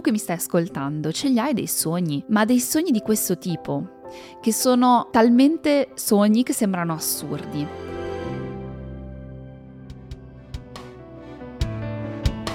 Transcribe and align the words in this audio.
Tu 0.00 0.06
che 0.06 0.12
mi 0.12 0.18
stai 0.18 0.36
ascoltando, 0.36 1.12
ce 1.12 1.28
li 1.28 1.38
hai 1.38 1.52
dei 1.52 1.66
sogni, 1.66 2.24
ma 2.28 2.46
dei 2.46 2.58
sogni 2.58 2.90
di 2.90 3.00
questo 3.00 3.36
tipo, 3.36 4.00
che 4.40 4.50
sono 4.50 5.08
talmente 5.10 5.90
sogni 5.92 6.42
che 6.42 6.54
sembrano 6.54 6.94
assurdi. 6.94 7.66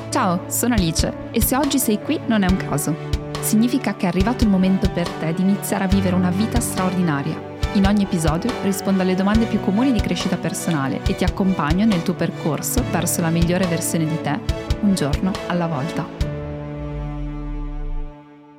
Ciao, 0.10 0.42
sono 0.48 0.74
Alice 0.74 1.14
e 1.30 1.40
se 1.40 1.56
oggi 1.56 1.78
sei 1.78 2.02
qui 2.02 2.20
non 2.26 2.42
è 2.42 2.50
un 2.50 2.58
caso. 2.58 2.96
Significa 3.42 3.96
che 3.96 4.06
è 4.06 4.10
arrivato 4.10 4.44
il 4.44 4.50
momento 4.50 4.90
per 4.90 5.08
te 5.08 5.32
di 5.36 5.44
iniziare 5.44 5.84
a 5.84 5.88
vivere 5.88 6.16
una 6.16 6.32
vita 6.32 6.60
straordinaria. 6.60 7.40
In 7.74 7.86
ogni 7.86 8.06
episodio 8.06 8.52
rispondo 8.64 9.04
alle 9.04 9.14
domande 9.14 9.46
più 9.46 9.60
comuni 9.60 9.92
di 9.92 10.02
crescita 10.02 10.36
personale 10.36 11.00
e 11.06 11.14
ti 11.14 11.24
accompagno 11.24 11.86
nel 11.86 12.02
tuo 12.02 12.16
percorso 12.16 12.84
verso 12.90 13.22
la 13.22 13.30
migliore 13.30 13.68
versione 13.68 14.08
di 14.08 14.20
te, 14.24 14.40
un 14.80 14.96
giorno 14.96 15.32
alla 15.46 15.68
volta. 15.68 16.25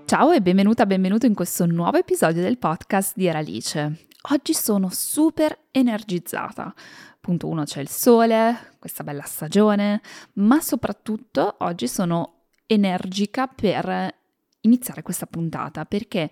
Ciao 0.06 0.30
e 0.30 0.40
benvenuta, 0.40 0.86
benvenuto 0.86 1.26
in 1.26 1.34
questo 1.34 1.66
nuovo 1.66 1.98
episodio 1.98 2.40
del 2.40 2.58
podcast 2.58 3.14
di 3.16 3.26
Eralice. 3.26 4.06
Oggi 4.30 4.54
sono 4.54 4.88
super 4.88 5.66
energizzata. 5.72 6.72
Punto 7.20 7.48
1 7.48 7.64
c'è 7.64 7.80
il 7.80 7.88
sole, 7.88 8.76
questa 8.78 9.02
bella 9.02 9.24
stagione, 9.24 10.00
ma 10.34 10.60
soprattutto 10.60 11.56
oggi 11.58 11.88
sono 11.88 12.44
energica 12.66 13.48
per 13.48 14.14
iniziare 14.60 15.02
questa 15.02 15.26
puntata 15.26 15.84
perché 15.86 16.30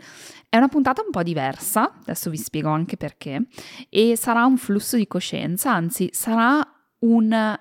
è 0.49 0.57
una 0.57 0.69
puntata 0.69 1.03
un 1.03 1.11
po' 1.11 1.25
diversa, 1.25 1.95
adesso 1.99 2.31
vi 2.31 2.37
spiego 2.37 2.69
anche 2.69 2.97
perché, 2.97 3.49
e 3.89 4.17
sarà 4.17 4.45
un 4.45 4.57
flusso 4.57 4.97
di 4.97 5.09
coscienza, 5.09 5.73
anzi 5.73 6.11
sarà 6.13 6.65
un 7.01 7.59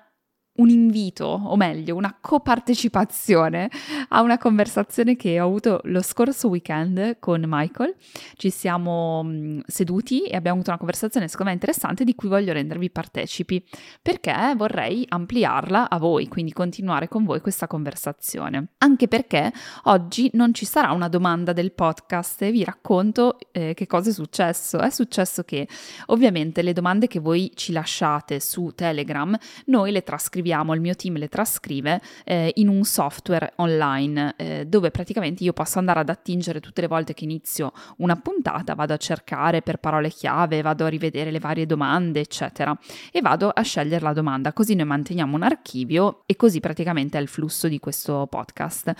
un 0.56 0.68
invito, 0.68 1.24
o 1.24 1.56
meglio, 1.56 1.96
una 1.96 2.16
copartecipazione 2.20 3.68
a 4.10 4.20
una 4.20 4.38
conversazione 4.38 5.16
che 5.16 5.40
ho 5.40 5.46
avuto 5.46 5.80
lo 5.84 6.00
scorso 6.00 6.48
weekend 6.48 7.18
con 7.18 7.42
Michael. 7.44 7.96
Ci 8.36 8.50
siamo 8.50 9.22
mm, 9.24 9.60
seduti 9.66 10.26
e 10.26 10.36
abbiamo 10.36 10.56
avuto 10.56 10.70
una 10.70 10.78
conversazione 10.78 11.26
secondo 11.26 11.50
me 11.50 11.56
interessante 11.56 12.04
di 12.04 12.14
cui 12.14 12.28
voglio 12.28 12.52
rendervi 12.52 12.90
partecipi, 12.90 13.64
perché 14.00 14.32
vorrei 14.56 15.04
ampliarla 15.08 15.90
a 15.90 15.98
voi, 15.98 16.28
quindi 16.28 16.52
continuare 16.52 17.08
con 17.08 17.24
voi 17.24 17.40
questa 17.40 17.66
conversazione. 17.66 18.68
Anche 18.78 19.08
perché 19.08 19.52
oggi 19.84 20.30
non 20.34 20.54
ci 20.54 20.66
sarà 20.66 20.92
una 20.92 21.08
domanda 21.08 21.52
del 21.52 21.72
podcast 21.72 22.42
e 22.42 22.52
vi 22.52 22.62
racconto 22.62 23.38
eh, 23.50 23.74
che 23.74 23.86
cosa 23.88 24.10
è 24.10 24.12
successo. 24.12 24.78
È 24.78 24.90
successo 24.90 25.42
che 25.42 25.66
ovviamente 26.06 26.62
le 26.62 26.72
domande 26.72 27.08
che 27.08 27.18
voi 27.18 27.50
ci 27.56 27.72
lasciate 27.72 28.38
su 28.38 28.72
Telegram 28.74 29.36
noi 29.66 29.90
le 29.90 30.02
trascriviamo 30.04 30.43
scriviamo, 30.44 30.74
il 30.74 30.80
mio 30.82 30.94
team 30.94 31.16
le 31.16 31.28
trascrive 31.28 32.02
eh, 32.24 32.52
in 32.56 32.68
un 32.68 32.84
software 32.84 33.54
online 33.56 34.34
eh, 34.36 34.66
dove 34.66 34.90
praticamente 34.90 35.42
io 35.42 35.54
posso 35.54 35.78
andare 35.78 36.00
ad 36.00 36.10
attingere 36.10 36.60
tutte 36.60 36.82
le 36.82 36.86
volte 36.86 37.14
che 37.14 37.24
inizio 37.24 37.72
una 37.98 38.16
puntata, 38.16 38.74
vado 38.74 38.92
a 38.92 38.98
cercare 38.98 39.62
per 39.62 39.78
parole 39.78 40.10
chiave, 40.10 40.60
vado 40.60 40.84
a 40.84 40.88
rivedere 40.88 41.30
le 41.30 41.38
varie 41.38 41.64
domande, 41.64 42.20
eccetera, 42.20 42.76
e 43.10 43.22
vado 43.22 43.48
a 43.48 43.62
scegliere 43.62 44.04
la 44.04 44.12
domanda, 44.12 44.52
così 44.52 44.74
noi 44.74 44.84
manteniamo 44.84 45.34
un 45.34 45.42
archivio 45.42 46.24
e 46.26 46.36
così 46.36 46.60
praticamente 46.60 47.16
è 47.16 47.22
il 47.22 47.28
flusso 47.28 47.66
di 47.66 47.78
questo 47.78 48.26
podcast. 48.28 48.92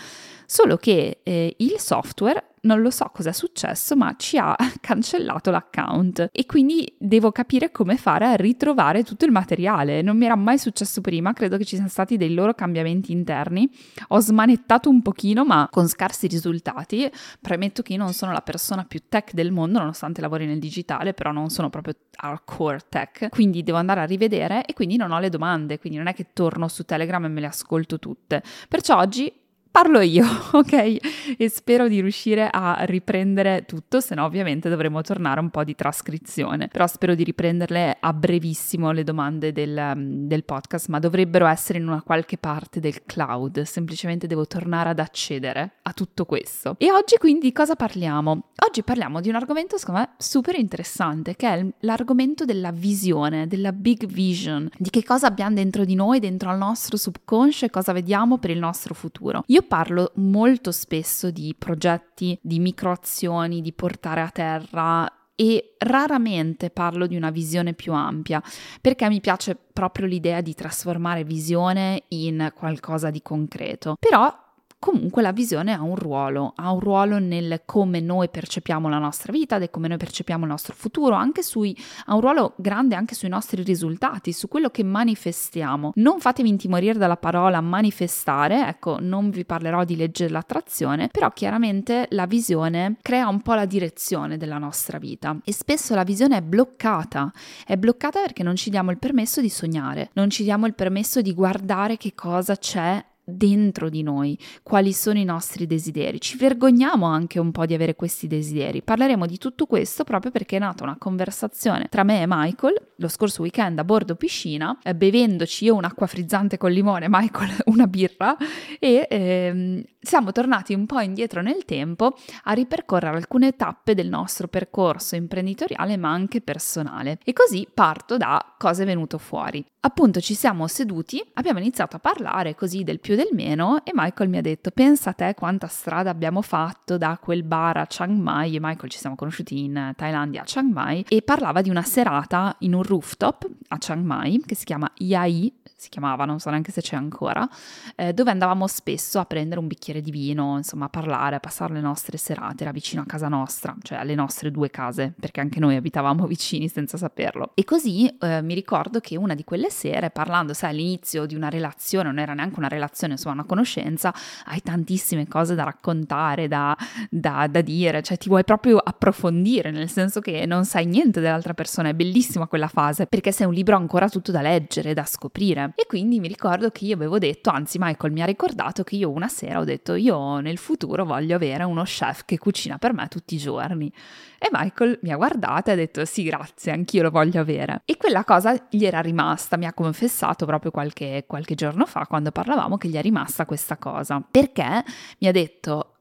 Solo 0.46 0.78
che 0.78 1.18
eh, 1.22 1.54
il 1.58 1.74
software 1.78 2.53
non 2.64 2.80
lo 2.80 2.90
so 2.90 3.10
cosa 3.12 3.30
è 3.30 3.32
successo, 3.32 3.96
ma 3.96 4.14
ci 4.16 4.36
ha 4.36 4.54
cancellato 4.80 5.50
l'account 5.50 6.28
e 6.32 6.46
quindi 6.46 6.94
devo 6.98 7.32
capire 7.32 7.70
come 7.70 7.96
fare 7.96 8.26
a 8.26 8.34
ritrovare 8.34 9.02
tutto 9.02 9.24
il 9.24 9.32
materiale. 9.32 10.02
Non 10.02 10.16
mi 10.16 10.24
era 10.26 10.36
mai 10.36 10.58
successo 10.58 11.00
prima, 11.00 11.32
credo 11.32 11.56
che 11.56 11.64
ci 11.64 11.74
siano 11.74 11.90
stati 11.90 12.16
dei 12.16 12.34
loro 12.34 12.54
cambiamenti 12.54 13.12
interni. 13.12 13.68
Ho 14.08 14.20
smanettato 14.20 14.88
un 14.88 15.02
pochino, 15.02 15.44
ma 15.44 15.68
con 15.70 15.88
scarsi 15.88 16.26
risultati. 16.26 17.10
Premetto 17.40 17.82
che 17.82 17.92
io 17.92 17.98
non 17.98 18.12
sono 18.12 18.32
la 18.32 18.42
persona 18.42 18.84
più 18.84 19.02
tech 19.08 19.32
del 19.32 19.52
mondo, 19.52 19.78
nonostante 19.78 20.20
lavori 20.20 20.46
nel 20.46 20.58
digitale, 20.58 21.14
però 21.14 21.32
non 21.32 21.50
sono 21.50 21.70
proprio 21.70 21.94
hardcore 22.16 22.80
tech, 22.88 23.28
quindi 23.28 23.62
devo 23.62 23.78
andare 23.78 24.00
a 24.00 24.04
rivedere 24.04 24.64
e 24.64 24.72
quindi 24.72 24.96
non 24.96 25.10
ho 25.10 25.18
le 25.18 25.28
domande, 25.28 25.78
quindi 25.78 25.98
non 25.98 26.06
è 26.06 26.14
che 26.14 26.28
torno 26.32 26.68
su 26.68 26.84
Telegram 26.84 27.24
e 27.24 27.28
me 27.28 27.40
le 27.40 27.46
ascolto 27.46 27.98
tutte. 27.98 28.42
Perciò 28.68 28.98
oggi 28.98 29.32
parlo 29.74 29.98
io, 29.98 30.24
ok? 30.52 31.34
E 31.36 31.48
spero 31.48 31.88
di 31.88 32.00
riuscire 32.00 32.48
a 32.48 32.84
riprendere 32.84 33.64
tutto, 33.66 33.98
se 33.98 34.14
no 34.14 34.24
ovviamente 34.24 34.68
dovremo 34.68 35.02
tornare 35.02 35.40
un 35.40 35.50
po' 35.50 35.64
di 35.64 35.74
trascrizione. 35.74 36.68
Però 36.68 36.86
spero 36.86 37.16
di 37.16 37.24
riprenderle 37.24 37.96
a 37.98 38.12
brevissimo 38.12 38.92
le 38.92 39.02
domande 39.02 39.50
del, 39.50 39.94
del 39.96 40.44
podcast, 40.44 40.86
ma 40.90 41.00
dovrebbero 41.00 41.46
essere 41.46 41.80
in 41.80 41.88
una 41.88 42.02
qualche 42.02 42.38
parte 42.38 42.78
del 42.78 43.02
cloud. 43.04 43.62
Semplicemente 43.62 44.28
devo 44.28 44.46
tornare 44.46 44.90
ad 44.90 45.00
accedere 45.00 45.72
a 45.82 45.92
tutto 45.92 46.24
questo. 46.24 46.76
E 46.78 46.92
oggi 46.92 47.16
quindi 47.18 47.46
di 47.46 47.52
cosa 47.52 47.74
parliamo? 47.74 48.50
Oggi 48.66 48.84
parliamo 48.84 49.20
di 49.20 49.28
un 49.28 49.34
argomento 49.34 49.76
secondo 49.76 50.02
me 50.02 50.10
super 50.18 50.56
interessante, 50.56 51.34
che 51.34 51.48
è 51.48 51.66
l'argomento 51.80 52.44
della 52.44 52.70
visione, 52.70 53.48
della 53.48 53.72
big 53.72 54.06
vision, 54.06 54.70
di 54.78 54.90
che 54.90 55.02
cosa 55.02 55.26
abbiamo 55.26 55.56
dentro 55.56 55.84
di 55.84 55.96
noi, 55.96 56.20
dentro 56.20 56.48
al 56.50 56.58
nostro 56.58 56.96
subconscio 56.96 57.64
e 57.64 57.70
cosa 57.70 57.92
vediamo 57.92 58.38
per 58.38 58.50
il 58.50 58.58
nostro 58.60 58.94
futuro. 58.94 59.42
Io 59.48 59.62
parlo 59.64 60.12
molto 60.16 60.70
spesso 60.72 61.30
di 61.30 61.54
progetti, 61.58 62.38
di 62.40 62.58
microazioni, 62.58 63.60
di 63.60 63.72
portare 63.72 64.20
a 64.20 64.30
terra 64.30 65.12
e 65.36 65.74
raramente 65.78 66.70
parlo 66.70 67.06
di 67.06 67.16
una 67.16 67.30
visione 67.30 67.74
più 67.74 67.92
ampia 67.92 68.40
perché 68.80 69.08
mi 69.08 69.20
piace 69.20 69.56
proprio 69.56 70.06
l'idea 70.06 70.40
di 70.40 70.54
trasformare 70.54 71.24
visione 71.24 72.04
in 72.08 72.52
qualcosa 72.54 73.10
di 73.10 73.20
concreto. 73.20 73.96
Però 73.98 74.43
comunque 74.84 75.22
la 75.22 75.32
visione 75.32 75.72
ha 75.72 75.80
un 75.80 75.96
ruolo, 75.96 76.52
ha 76.56 76.70
un 76.70 76.78
ruolo 76.78 77.18
nel 77.18 77.62
come 77.64 78.00
noi 78.00 78.28
percepiamo 78.28 78.90
la 78.90 78.98
nostra 78.98 79.32
vita, 79.32 79.56
del 79.56 79.70
come 79.70 79.88
noi 79.88 79.96
percepiamo 79.96 80.44
il 80.44 80.50
nostro 80.50 80.74
futuro, 80.74 81.14
anche 81.14 81.42
sui, 81.42 81.74
ha 82.04 82.14
un 82.14 82.20
ruolo 82.20 82.52
grande 82.56 82.94
anche 82.94 83.14
sui 83.14 83.30
nostri 83.30 83.62
risultati, 83.62 84.34
su 84.34 84.46
quello 84.46 84.68
che 84.68 84.84
manifestiamo. 84.84 85.92
Non 85.94 86.20
fatevi 86.20 86.50
intimorire 86.50 86.98
dalla 86.98 87.16
parola 87.16 87.62
manifestare, 87.62 88.68
ecco, 88.68 88.98
non 89.00 89.30
vi 89.30 89.46
parlerò 89.46 89.84
di 89.84 89.96
legge 89.96 90.26
dell'attrazione, 90.26 91.08
però 91.08 91.30
chiaramente 91.30 92.06
la 92.10 92.26
visione 92.26 92.96
crea 93.00 93.26
un 93.28 93.40
po' 93.40 93.54
la 93.54 93.64
direzione 93.64 94.36
della 94.36 94.58
nostra 94.58 94.98
vita 94.98 95.34
e 95.46 95.54
spesso 95.54 95.94
la 95.94 96.04
visione 96.04 96.36
è 96.36 96.42
bloccata, 96.42 97.32
è 97.64 97.78
bloccata 97.78 98.20
perché 98.20 98.42
non 98.42 98.56
ci 98.56 98.68
diamo 98.68 98.90
il 98.90 98.98
permesso 98.98 99.40
di 99.40 99.48
sognare, 99.48 100.10
non 100.12 100.28
ci 100.28 100.42
diamo 100.42 100.66
il 100.66 100.74
permesso 100.74 101.22
di 101.22 101.32
guardare 101.32 101.96
che 101.96 102.12
cosa 102.14 102.54
c'è 102.56 103.02
dentro 103.24 103.88
di 103.88 104.02
noi, 104.02 104.38
quali 104.62 104.92
sono 104.92 105.18
i 105.18 105.24
nostri 105.24 105.66
desideri. 105.66 106.20
Ci 106.20 106.36
vergogniamo 106.36 107.06
anche 107.06 107.38
un 107.38 107.50
po' 107.50 107.66
di 107.66 107.74
avere 107.74 107.96
questi 107.96 108.26
desideri. 108.26 108.82
Parleremo 108.82 109.26
di 109.26 109.38
tutto 109.38 109.66
questo 109.66 110.04
proprio 110.04 110.30
perché 110.30 110.56
è 110.56 110.60
nata 110.60 110.84
una 110.84 110.96
conversazione 110.98 111.86
tra 111.88 112.04
me 112.04 112.22
e 112.22 112.26
Michael 112.28 112.92
lo 112.96 113.08
scorso 113.08 113.42
weekend 113.42 113.78
a 113.78 113.84
bordo 113.84 114.14
piscina, 114.14 114.78
eh, 114.82 114.94
bevendoci 114.94 115.64
io 115.64 115.74
un'acqua 115.74 116.06
frizzante 116.06 116.56
con 116.56 116.70
limone, 116.70 117.06
Michael 117.08 117.50
una 117.66 117.86
birra 117.86 118.36
e 118.78 119.06
ehm, 119.10 119.82
siamo 120.04 120.32
tornati 120.32 120.74
un 120.74 120.86
po' 120.86 121.00
indietro 121.00 121.42
nel 121.42 121.64
tempo 121.64 122.14
a 122.44 122.52
ripercorrere 122.52 123.16
alcune 123.16 123.56
tappe 123.56 123.94
del 123.94 124.08
nostro 124.08 124.48
percorso 124.48 125.16
imprenditoriale 125.16 125.96
ma 125.96 126.10
anche 126.10 126.40
personale. 126.40 127.18
E 127.24 127.32
così 127.32 127.66
parto 127.72 128.16
da 128.16 128.54
cosa 128.58 128.82
è 128.82 128.86
venuto 128.86 129.18
fuori. 129.18 129.64
Appunto 129.80 130.20
ci 130.20 130.34
siamo 130.34 130.66
seduti, 130.66 131.22
abbiamo 131.34 131.58
iniziato 131.58 131.96
a 131.96 131.98
parlare 131.98 132.54
così 132.54 132.84
del 132.84 133.00
più 133.00 133.16
del 133.16 133.28
meno 133.32 133.84
e 133.84 133.90
Michael 133.92 134.30
mi 134.30 134.38
ha 134.38 134.40
detto 134.40 134.70
pensa 134.70 135.10
a 135.10 135.12
te 135.12 135.34
quanta 135.34 135.66
strada 135.66 136.08
abbiamo 136.08 136.40
fatto 136.40 136.96
da 136.96 137.18
quel 137.20 137.42
bar 137.42 137.76
a 137.76 137.86
Chiang 137.86 138.18
Mai 138.18 138.56
e 138.56 138.60
Michael 138.60 138.90
ci 138.90 138.98
siamo 138.98 139.14
conosciuti 139.14 139.64
in 139.64 139.92
Thailandia 139.94 140.40
a 140.40 140.44
Chiang 140.44 140.72
Mai 140.72 141.04
e 141.06 141.20
parlava 141.20 141.60
di 141.60 141.68
una 141.68 141.82
serata 141.82 142.56
in 142.60 142.74
un 142.74 142.82
rooftop 142.82 143.46
a 143.68 143.78
Chiang 143.78 144.04
Mai 144.04 144.42
che 144.46 144.54
si 144.54 144.64
chiama 144.64 144.90
Yai 144.96 145.52
si 145.84 145.90
chiamava, 145.90 146.24
non 146.24 146.40
so 146.40 146.48
neanche 146.48 146.72
se 146.72 146.80
c'è 146.80 146.96
ancora, 146.96 147.46
eh, 147.94 148.14
dove 148.14 148.30
andavamo 148.30 148.66
spesso 148.66 149.18
a 149.18 149.26
prendere 149.26 149.60
un 149.60 149.66
bicchiere 149.66 149.93
di 150.00 150.10
vino, 150.10 150.56
insomma 150.56 150.86
a 150.86 150.88
parlare, 150.88 151.36
a 151.36 151.40
passare 151.40 151.74
le 151.74 151.80
nostre 151.80 152.16
serate, 152.16 152.62
era 152.62 152.72
vicino 152.72 153.02
a 153.02 153.06
casa 153.06 153.28
nostra, 153.28 153.74
cioè 153.82 153.98
alle 153.98 154.14
nostre 154.14 154.50
due 154.50 154.70
case, 154.70 155.14
perché 155.18 155.40
anche 155.40 155.60
noi 155.60 155.76
abitavamo 155.76 156.26
vicini 156.28 156.68
senza 156.68 156.96
saperlo. 156.96 157.52
E 157.54 157.64
così 157.64 158.08
eh, 158.20 158.42
mi 158.42 158.54
ricordo 158.54 159.00
che 159.00 159.16
una 159.16 159.34
di 159.34 159.44
quelle 159.44 159.70
sere, 159.70 160.10
parlando, 160.10 160.54
sai, 160.54 160.70
all'inizio 160.70 161.26
di 161.26 161.34
una 161.34 161.48
relazione, 161.48 162.08
non 162.08 162.18
era 162.18 162.34
neanche 162.34 162.58
una 162.58 162.68
relazione, 162.68 163.14
insomma 163.14 163.34
una 163.34 163.44
conoscenza, 163.44 164.14
hai 164.46 164.60
tantissime 164.60 165.26
cose 165.28 165.54
da 165.54 165.64
raccontare, 165.64 166.48
da, 166.48 166.76
da, 167.10 167.46
da 167.50 167.60
dire, 167.60 168.02
cioè 168.02 168.16
ti 168.16 168.28
vuoi 168.28 168.44
proprio 168.44 168.78
approfondire, 168.78 169.70
nel 169.70 169.88
senso 169.88 170.20
che 170.20 170.46
non 170.46 170.64
sai 170.64 170.86
niente 170.86 171.20
dell'altra 171.20 171.54
persona, 171.54 171.88
è 171.88 171.94
bellissima 171.94 172.46
quella 172.46 172.68
fase, 172.68 173.06
perché 173.06 173.32
sei 173.32 173.46
un 173.46 173.52
libro 173.52 173.76
ancora 173.76 174.08
tutto 174.08 174.32
da 174.32 174.40
leggere, 174.40 174.94
da 174.94 175.04
scoprire. 175.04 175.72
E 175.76 175.86
quindi 175.86 176.20
mi 176.20 176.28
ricordo 176.28 176.70
che 176.70 176.84
io 176.84 176.94
avevo 176.94 177.18
detto, 177.18 177.50
anzi 177.50 177.78
Michael 177.78 178.12
mi 178.12 178.22
ha 178.22 178.26
ricordato 178.26 178.82
che 178.82 178.96
io 178.96 179.10
una 179.10 179.28
sera 179.28 179.58
ho 179.58 179.64
detto 179.64 179.83
io 179.92 180.40
nel 180.40 180.56
futuro 180.56 181.04
voglio 181.04 181.36
avere 181.36 181.64
uno 181.64 181.82
chef 181.82 182.24
che 182.24 182.38
cucina 182.38 182.78
per 182.78 182.94
me 182.94 183.06
tutti 183.08 183.34
i 183.34 183.38
giorni. 183.38 183.92
E 184.38 184.48
Michael 184.50 184.98
mi 185.02 185.12
ha 185.12 185.16
guardata 185.16 185.70
e 185.70 185.74
ha 185.74 185.76
detto 185.76 186.04
sì 186.04 186.22
grazie, 186.22 186.72
anch'io 186.72 187.02
lo 187.02 187.10
voglio 187.10 187.40
avere. 187.40 187.82
E 187.84 187.96
quella 187.96 188.24
cosa 188.24 188.66
gli 188.70 188.84
era 188.84 189.00
rimasta, 189.00 189.56
mi 189.56 189.66
ha 189.66 189.72
confessato 189.74 190.46
proprio 190.46 190.70
qualche, 190.70 191.24
qualche 191.26 191.54
giorno 191.54 191.84
fa 191.86 192.06
quando 192.06 192.30
parlavamo 192.30 192.76
che 192.78 192.88
gli 192.88 192.96
è 192.96 193.02
rimasta 193.02 193.44
questa 193.44 193.76
cosa, 193.76 194.22
perché 194.28 194.82
mi 195.18 195.28
ha 195.28 195.32
detto 195.32 195.93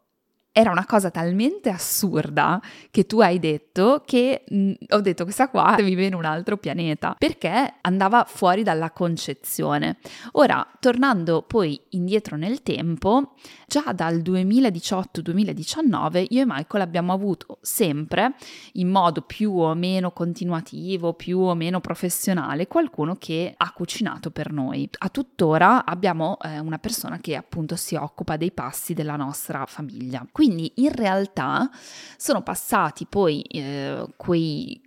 era 0.55 0.69
una 0.69 0.85
cosa 0.85 1.09
talmente 1.09 1.71
assurda 1.71 2.61
che 2.91 3.07
tu 3.07 3.21
hai 3.21 3.39
detto 3.39 4.03
che 4.05 4.43
mh, 4.47 4.73
ho 4.89 5.01
detto 5.01 5.23
questa 5.23 5.49
qua 5.49 5.75
vive 5.79 6.05
in 6.05 6.13
un 6.13 6.25
altro 6.25 6.57
pianeta 6.57 7.15
perché 7.17 7.77
andava 7.81 8.23
fuori 8.27 8.61
dalla 8.61 8.91
concezione. 8.91 9.97
Ora, 10.33 10.63
tornando 10.79 11.41
poi 11.41 11.81
indietro 11.89 12.37
nel 12.37 12.61
tempo, 12.61 13.33
già 13.65 13.91
dal 13.93 14.17
2018-2019 14.17 16.27
io 16.29 16.41
e 16.41 16.45
Michael 16.45 16.83
abbiamo 16.83 17.13
avuto 17.13 17.57
sempre, 17.61 18.35
in 18.73 18.89
modo 18.89 19.23
più 19.23 19.57
o 19.57 19.73
meno 19.73 20.11
continuativo, 20.11 21.15
più 21.15 21.39
o 21.39 21.55
meno 21.55 21.81
professionale, 21.81 22.67
qualcuno 22.67 23.15
che 23.15 23.55
ha 23.57 23.71
cucinato 23.71 24.29
per 24.29 24.51
noi. 24.51 24.87
A 24.99 25.09
tuttora 25.09 25.83
abbiamo 25.83 26.37
eh, 26.43 26.59
una 26.59 26.77
persona 26.77 27.17
che 27.17 27.35
appunto 27.35 27.75
si 27.75 27.95
occupa 27.95 28.37
dei 28.37 28.51
passi 28.51 28.93
della 28.93 29.15
nostra 29.15 29.65
famiglia. 29.65 30.23
Quindi 30.31 30.41
in 30.45 30.91
realtà 30.91 31.69
sono 32.17 32.41
passati 32.41 33.05
poi 33.05 33.41
eh, 33.41 34.05
quei 34.15 34.81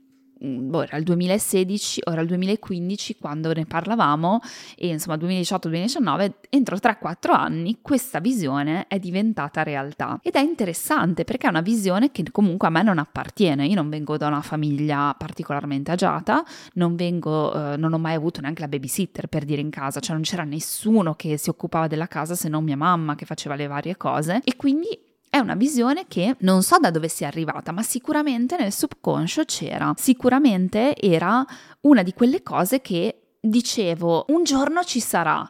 Mm, 0.45 0.69
boh, 0.69 0.83
era 0.83 0.99
il 0.99 1.05
2016, 1.05 2.03
ora 2.05 2.21
il 2.21 2.27
2015 2.27 3.17
quando 3.19 3.55
ne 3.55 3.65
parlavamo 3.65 4.41
e 4.77 4.89
insomma 4.89 5.17
2018-2019, 5.17 6.33
entro 6.51 6.77
3-4 6.77 7.33
anni 7.33 7.79
questa 7.81 8.21
visione 8.21 8.87
è 8.87 8.99
diventata 8.99 9.63
realtà. 9.63 10.21
Ed 10.23 10.35
è 10.35 10.41
interessante 10.41 11.25
perché 11.25 11.47
è 11.47 11.51
una 11.51 11.63
visione 11.63 12.11
che 12.11 12.23
comunque 12.31 12.69
a 12.69 12.71
me 12.71 12.83
non 12.83 12.99
appartiene, 12.99 13.67
io 13.67 13.75
non 13.75 13.89
vengo 13.89 14.19
da 14.19 14.27
una 14.27 14.43
famiglia 14.43 15.15
particolarmente 15.17 15.91
agiata, 15.93 16.45
non 16.75 16.97
vengo, 16.97 17.73
eh, 17.73 17.77
non 17.79 17.95
ho 17.95 17.99
mai 17.99 18.15
avuto 18.15 18.43
neanche 18.43 18.61
la 18.61 18.69
babysitter 18.69 19.29
per 19.29 19.45
dire 19.45 19.63
in 19.63 19.71
casa, 19.71 20.01
cioè 20.01 20.15
non 20.15 20.23
c'era 20.23 20.45
nessuno 20.45 21.15
che 21.15 21.39
si 21.39 21.49
occupava 21.49 21.87
della 21.87 22.09
casa 22.09 22.35
se 22.35 22.51
non 22.51 22.63
mia 22.63 22.77
mamma 22.77 23.15
che 23.15 23.25
faceva 23.25 23.55
le 23.55 23.67
varie 23.67 23.97
cose. 23.97 24.43
E 24.45 24.57
quindi 24.57 25.06
è 25.37 25.39
una 25.39 25.55
visione 25.55 26.07
che 26.09 26.37
non 26.41 26.63
so 26.63 26.79
da 26.79 26.91
dove 26.91 27.09
sia 27.09 27.29
arrivata, 27.29 27.71
ma 27.71 27.83
sicuramente 27.83 28.57
nel 28.57 28.73
subconscio 28.73 29.45
c'era. 29.45 29.93
Sicuramente 29.97 30.97
era 30.97 31.45
una 31.83 32.03
di 32.03 32.15
quelle 32.15 32.43
cose 32.43 32.81
che 32.81 33.37
dicevo 33.39 34.25
un 34.29 34.45
giorno 34.45 34.83
ci 34.83 34.99
sarà, 35.01 35.49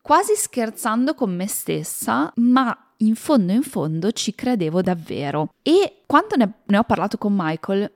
quasi 0.00 0.34
scherzando 0.34 1.14
con 1.14 1.34
me 1.34 1.46
stessa, 1.46 2.32
ma 2.36 2.76
in 2.98 3.14
fondo 3.14 3.52
in 3.52 3.62
fondo 3.62 4.10
ci 4.12 4.34
credevo 4.34 4.80
davvero. 4.80 5.50
E 5.62 6.02
quando 6.06 6.36
ne, 6.36 6.78
ho 6.78 6.84
parlato 6.84 7.18
con 7.18 7.34
Michael, 7.36 7.92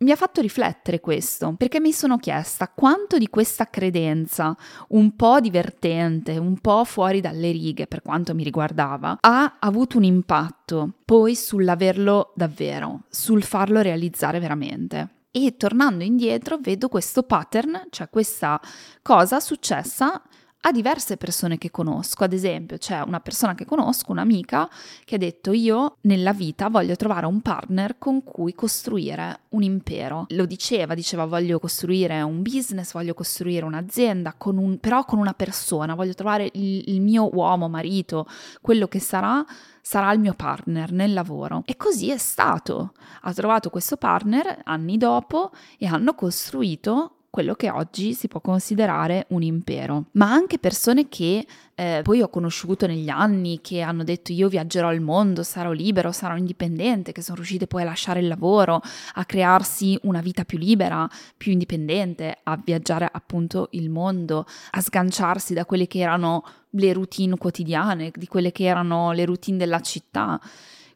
mi 0.00 0.12
ha 0.12 0.16
fatto 0.16 0.40
riflettere 0.40 0.98
questo, 1.00 1.54
perché 1.56 1.78
mi 1.78 1.92
sono 1.92 2.16
chiesta 2.16 2.68
quanto 2.68 3.18
di 3.18 3.28
questa 3.28 3.68
credenza, 3.68 4.56
un 4.88 5.14
po' 5.14 5.40
divertente, 5.40 6.38
un 6.38 6.58
po' 6.58 6.84
fuori 6.84 7.20
dalle 7.20 7.50
righe 7.50 7.86
per 7.86 8.00
quanto 8.00 8.34
mi 8.34 8.42
riguardava, 8.42 9.18
ha 9.20 9.56
avuto 9.58 9.98
un 9.98 10.04
impatto 10.04 10.94
poi 11.04 11.34
sull'averlo 11.34 12.32
davvero, 12.34 13.02
sul 13.10 13.42
farlo 13.42 13.82
realizzare 13.82 14.40
veramente. 14.40 15.08
E 15.32 15.56
tornando 15.56 16.02
indietro 16.02 16.56
vedo 16.58 16.88
questo 16.88 17.22
pattern, 17.22 17.86
cioè 17.90 18.08
questa 18.08 18.60
cosa 19.02 19.38
successa 19.38 20.20
a 20.62 20.72
diverse 20.72 21.16
persone 21.16 21.58
che 21.58 21.70
conosco. 21.70 22.24
Ad 22.24 22.32
esempio, 22.32 22.76
c'è 22.76 23.00
una 23.00 23.20
persona 23.20 23.54
che 23.54 23.64
conosco, 23.64 24.12
un'amica, 24.12 24.68
che 25.04 25.14
ha 25.14 25.18
detto 25.18 25.52
io 25.52 25.96
nella 26.02 26.32
vita 26.32 26.68
voglio 26.68 26.96
trovare 26.96 27.26
un 27.26 27.40
partner 27.40 27.96
con 27.98 28.22
cui 28.22 28.54
costruire 28.54 29.40
un 29.50 29.62
impero. 29.62 30.26
Lo 30.30 30.44
diceva, 30.44 30.94
diceva 30.94 31.24
voglio 31.24 31.58
costruire 31.58 32.20
un 32.22 32.42
business, 32.42 32.92
voglio 32.92 33.14
costruire 33.14 33.64
un'azienda, 33.64 34.34
con 34.36 34.58
un, 34.58 34.78
però 34.78 35.04
con 35.04 35.18
una 35.18 35.34
persona, 35.34 35.94
voglio 35.94 36.14
trovare 36.14 36.50
il, 36.52 36.84
il 36.88 37.00
mio 37.00 37.34
uomo, 37.34 37.68
marito, 37.68 38.26
quello 38.60 38.86
che 38.88 39.00
sarà 39.00 39.44
sarà 39.82 40.12
il 40.12 40.20
mio 40.20 40.34
partner 40.34 40.92
nel 40.92 41.12
lavoro. 41.12 41.62
E 41.64 41.76
così 41.76 42.10
è 42.10 42.18
stato. 42.18 42.92
Ha 43.22 43.32
trovato 43.32 43.70
questo 43.70 43.96
partner 43.96 44.60
anni 44.64 44.98
dopo 44.98 45.50
e 45.78 45.86
hanno 45.86 46.14
costruito 46.14 47.19
quello 47.30 47.54
che 47.54 47.70
oggi 47.70 48.12
si 48.12 48.26
può 48.26 48.40
considerare 48.40 49.26
un 49.28 49.42
impero, 49.42 50.06
ma 50.12 50.32
anche 50.32 50.58
persone 50.58 51.08
che 51.08 51.46
eh, 51.76 52.00
poi 52.02 52.20
ho 52.20 52.28
conosciuto 52.28 52.88
negli 52.88 53.08
anni, 53.08 53.60
che 53.62 53.82
hanno 53.82 54.02
detto 54.02 54.32
io 54.32 54.48
viaggerò 54.48 54.88
al 54.88 55.00
mondo, 55.00 55.44
sarò 55.44 55.70
libero, 55.70 56.10
sarò 56.10 56.36
indipendente, 56.36 57.12
che 57.12 57.22
sono 57.22 57.36
riuscite 57.36 57.68
poi 57.68 57.82
a 57.82 57.84
lasciare 57.84 58.18
il 58.18 58.26
lavoro, 58.26 58.82
a 59.14 59.24
crearsi 59.24 59.96
una 60.02 60.20
vita 60.20 60.44
più 60.44 60.58
libera, 60.58 61.08
più 61.36 61.52
indipendente, 61.52 62.36
a 62.42 62.60
viaggiare 62.62 63.08
appunto 63.10 63.68
il 63.72 63.90
mondo, 63.90 64.44
a 64.72 64.80
sganciarsi 64.80 65.54
da 65.54 65.64
quelle 65.64 65.86
che 65.86 66.00
erano 66.00 66.42
le 66.70 66.92
routine 66.92 67.36
quotidiane, 67.36 68.10
di 68.12 68.26
quelle 68.26 68.50
che 68.50 68.64
erano 68.64 69.12
le 69.12 69.24
routine 69.24 69.56
della 69.56 69.80
città. 69.80 70.40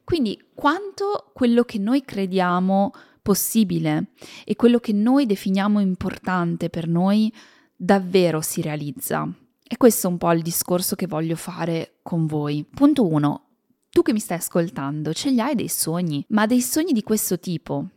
Quindi 0.03 0.39
quanto 0.53 1.31
quello 1.33 1.63
che 1.63 1.79
noi 1.79 2.03
crediamo 2.03 2.91
possibile 3.25 4.11
e 4.43 4.55
quello 4.55 4.77
che 4.77 4.93
noi 4.93 5.25
definiamo 5.25 5.79
importante 5.79 6.69
per 6.69 6.87
noi 6.87 7.33
davvero 7.75 8.39
si 8.39 8.61
realizza. 8.61 9.27
E 9.67 9.77
questo 9.77 10.05
è 10.05 10.11
un 10.11 10.19
po' 10.19 10.31
il 10.31 10.43
discorso 10.43 10.95
che 10.95 11.07
voglio 11.07 11.35
fare 11.35 11.95
con 12.03 12.27
voi. 12.27 12.63
Punto 12.71 13.07
1. 13.07 13.41
Tu 13.89 14.03
che 14.03 14.13
mi 14.13 14.19
stai 14.19 14.37
ascoltando, 14.37 15.11
ce 15.11 15.31
li 15.31 15.39
hai 15.39 15.55
dei 15.55 15.69
sogni, 15.69 16.23
ma 16.29 16.45
dei 16.45 16.61
sogni 16.61 16.93
di 16.93 17.01
questo 17.01 17.39
tipo, 17.39 17.87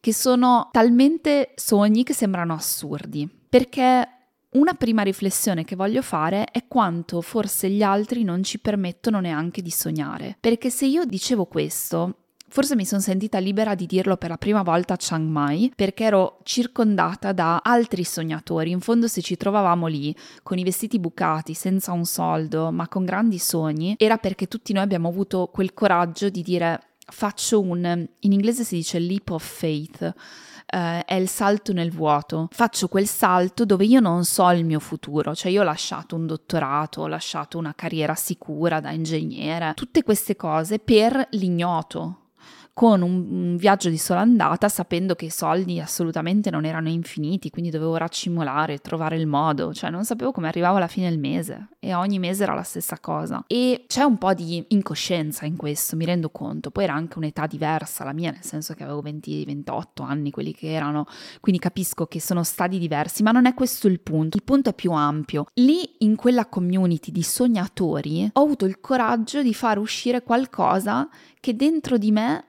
che 0.00 0.12
sono 0.12 0.68
talmente 0.70 1.52
sogni 1.54 2.02
che 2.02 2.12
sembrano 2.12 2.52
assurdi. 2.52 3.26
Perché 3.48 4.08
una 4.50 4.74
prima 4.74 5.00
riflessione 5.00 5.64
che 5.64 5.76
voglio 5.76 6.02
fare 6.02 6.44
è 6.44 6.66
quanto 6.68 7.22
forse 7.22 7.70
gli 7.70 7.82
altri 7.82 8.22
non 8.22 8.42
ci 8.42 8.58
permettono 8.58 9.18
neanche 9.20 9.62
di 9.62 9.70
sognare. 9.70 10.36
Perché 10.38 10.68
se 10.68 10.84
io 10.84 11.06
dicevo 11.06 11.46
questo, 11.46 12.23
Forse 12.54 12.76
mi 12.76 12.86
sono 12.86 13.00
sentita 13.00 13.38
libera 13.38 13.74
di 13.74 13.84
dirlo 13.84 14.16
per 14.16 14.30
la 14.30 14.36
prima 14.36 14.62
volta 14.62 14.94
a 14.94 14.96
Chiang 14.96 15.28
Mai 15.28 15.72
perché 15.74 16.04
ero 16.04 16.38
circondata 16.44 17.32
da 17.32 17.58
altri 17.64 18.04
sognatori. 18.04 18.70
In 18.70 18.78
fondo 18.78 19.08
se 19.08 19.22
ci 19.22 19.36
trovavamo 19.36 19.88
lì 19.88 20.14
con 20.44 20.56
i 20.56 20.62
vestiti 20.62 21.00
bucati, 21.00 21.52
senza 21.52 21.90
un 21.90 22.04
soldo, 22.04 22.70
ma 22.70 22.86
con 22.86 23.04
grandi 23.04 23.40
sogni, 23.40 23.96
era 23.98 24.18
perché 24.18 24.46
tutti 24.46 24.72
noi 24.72 24.84
abbiamo 24.84 25.08
avuto 25.08 25.50
quel 25.52 25.74
coraggio 25.74 26.28
di 26.28 26.42
dire 26.42 26.80
faccio 27.04 27.60
un, 27.60 28.06
in 28.20 28.32
inglese 28.32 28.62
si 28.62 28.76
dice 28.76 29.00
leap 29.00 29.30
of 29.30 29.44
faith. 29.44 30.14
Uh, 30.72 31.02
è 31.04 31.14
il 31.14 31.28
salto 31.28 31.72
nel 31.72 31.90
vuoto. 31.90 32.46
Faccio 32.52 32.86
quel 32.86 33.08
salto 33.08 33.64
dove 33.64 33.84
io 33.84 33.98
non 33.98 34.24
so 34.24 34.48
il 34.50 34.64
mio 34.64 34.78
futuro, 34.78 35.34
cioè 35.34 35.50
io 35.50 35.62
ho 35.62 35.64
lasciato 35.64 36.14
un 36.14 36.26
dottorato, 36.26 37.00
ho 37.00 37.08
lasciato 37.08 37.58
una 37.58 37.74
carriera 37.74 38.14
sicura 38.14 38.78
da 38.78 38.92
ingegnere, 38.92 39.72
tutte 39.74 40.04
queste 40.04 40.36
cose 40.36 40.78
per 40.78 41.26
l'ignoto, 41.32 42.20
con 42.74 43.02
un, 43.02 43.56
viaggio 43.56 43.88
di 43.88 43.96
sola 43.96 44.20
andata 44.20 44.68
sapendo 44.68 45.14
che 45.14 45.26
i 45.26 45.30
soldi 45.30 45.80
assolutamente 45.80 46.50
non 46.50 46.64
erano 46.64 46.88
infiniti, 46.88 47.48
quindi 47.48 47.70
dovevo 47.70 47.96
raccimolare, 47.96 48.78
trovare 48.78 49.16
il 49.16 49.28
modo, 49.28 49.72
cioè 49.72 49.90
non 49.90 50.04
sapevo 50.04 50.32
come 50.32 50.48
arrivavo 50.48 50.76
alla 50.76 50.88
fine 50.88 51.08
del 51.08 51.20
mese 51.20 51.68
e 51.78 51.94
ogni 51.94 52.18
mese 52.18 52.42
era 52.42 52.52
la 52.52 52.64
stessa 52.64 52.98
cosa. 52.98 53.44
E 53.46 53.84
c'è 53.86 54.02
un 54.02 54.18
po' 54.18 54.34
di 54.34 54.64
incoscienza 54.68 55.46
in 55.46 55.56
questo, 55.56 55.94
mi 55.94 56.04
rendo 56.04 56.30
conto, 56.30 56.72
poi 56.72 56.84
era 56.84 56.94
anche 56.94 57.16
un'età 57.16 57.46
diversa 57.46 58.02
la 58.02 58.12
mia, 58.12 58.32
nel 58.32 58.42
senso 58.42 58.74
che 58.74 58.82
avevo 58.82 59.02
20-28 59.02 60.02
anni, 60.02 60.32
quelli 60.32 60.52
che 60.52 60.72
erano, 60.72 61.06
quindi 61.40 61.60
capisco 61.60 62.06
che 62.06 62.20
sono 62.20 62.42
stadi 62.42 62.80
diversi, 62.80 63.22
ma 63.22 63.30
non 63.30 63.46
è 63.46 63.54
questo 63.54 63.86
il 63.86 64.00
punto, 64.00 64.36
il 64.36 64.42
punto 64.42 64.70
è 64.70 64.74
più 64.74 64.90
ampio. 64.90 65.46
Lì 65.54 65.88
in 65.98 66.16
quella 66.16 66.46
community 66.46 67.12
di 67.12 67.22
sognatori 67.22 68.28
ho 68.32 68.42
avuto 68.42 68.64
il 68.64 68.80
coraggio 68.80 69.42
di 69.42 69.54
far 69.54 69.78
uscire 69.78 70.24
qualcosa 70.24 71.08
che 71.38 71.54
dentro 71.54 71.98
di 71.98 72.10
me 72.10 72.46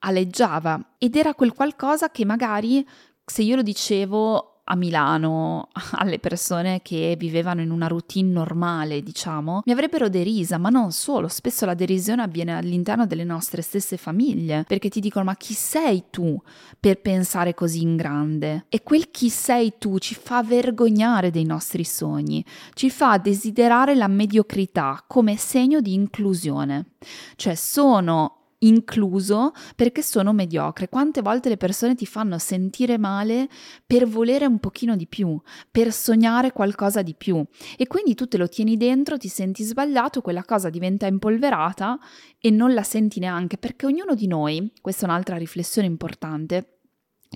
aleggiava 0.00 0.94
ed 0.98 1.16
era 1.16 1.34
quel 1.34 1.54
qualcosa 1.54 2.10
che 2.10 2.24
magari 2.24 2.86
se 3.24 3.42
io 3.42 3.56
lo 3.56 3.62
dicevo 3.62 4.58
a 4.70 4.76
Milano 4.76 5.68
alle 5.92 6.18
persone 6.18 6.80
che 6.82 7.16
vivevano 7.18 7.60
in 7.60 7.70
una 7.70 7.86
routine 7.86 8.30
normale, 8.30 9.02
diciamo, 9.02 9.62
mi 9.64 9.72
avrebbero 9.72 10.08
derisa, 10.08 10.58
ma 10.58 10.68
non 10.68 10.92
solo, 10.92 11.28
spesso 11.28 11.66
la 11.66 11.74
derisione 11.74 12.22
avviene 12.22 12.56
all'interno 12.56 13.06
delle 13.06 13.24
nostre 13.24 13.62
stesse 13.62 13.96
famiglie, 13.96 14.64
perché 14.66 14.88
ti 14.88 15.00
dicono 15.00 15.24
"Ma 15.24 15.36
chi 15.36 15.54
sei 15.54 16.04
tu 16.10 16.40
per 16.78 17.00
pensare 17.00 17.54
così 17.54 17.82
in 17.82 17.96
grande?". 17.96 18.66
E 18.68 18.82
quel 18.82 19.10
chi 19.10 19.30
sei 19.30 19.74
tu 19.78 19.98
ci 19.98 20.14
fa 20.14 20.42
vergognare 20.42 21.30
dei 21.30 21.44
nostri 21.44 21.84
sogni, 21.84 22.44
ci 22.74 22.90
fa 22.90 23.18
desiderare 23.18 23.94
la 23.94 24.08
mediocrità 24.08 25.02
come 25.06 25.36
segno 25.36 25.80
di 25.80 25.94
inclusione. 25.94 26.90
Cioè 27.36 27.54
sono 27.54 28.37
incluso 28.60 29.52
perché 29.76 30.02
sono 30.02 30.32
mediocre. 30.32 30.88
Quante 30.88 31.22
volte 31.22 31.48
le 31.48 31.56
persone 31.56 31.94
ti 31.94 32.06
fanno 32.06 32.38
sentire 32.38 32.98
male 32.98 33.48
per 33.86 34.06
volere 34.06 34.46
un 34.46 34.58
pochino 34.58 34.96
di 34.96 35.06
più, 35.06 35.40
per 35.70 35.92
sognare 35.92 36.52
qualcosa 36.52 37.02
di 37.02 37.14
più 37.14 37.44
e 37.76 37.86
quindi 37.86 38.14
tu 38.14 38.26
te 38.26 38.36
lo 38.36 38.48
tieni 38.48 38.76
dentro, 38.76 39.18
ti 39.18 39.28
senti 39.28 39.62
sbagliato, 39.62 40.20
quella 40.20 40.44
cosa 40.44 40.70
diventa 40.70 41.06
impolverata 41.06 41.98
e 42.40 42.50
non 42.50 42.74
la 42.74 42.82
senti 42.82 43.20
neanche 43.20 43.58
perché 43.58 43.86
ognuno 43.86 44.14
di 44.14 44.26
noi, 44.26 44.72
questa 44.80 45.06
è 45.06 45.08
un'altra 45.08 45.36
riflessione 45.36 45.86
importante, 45.86 46.77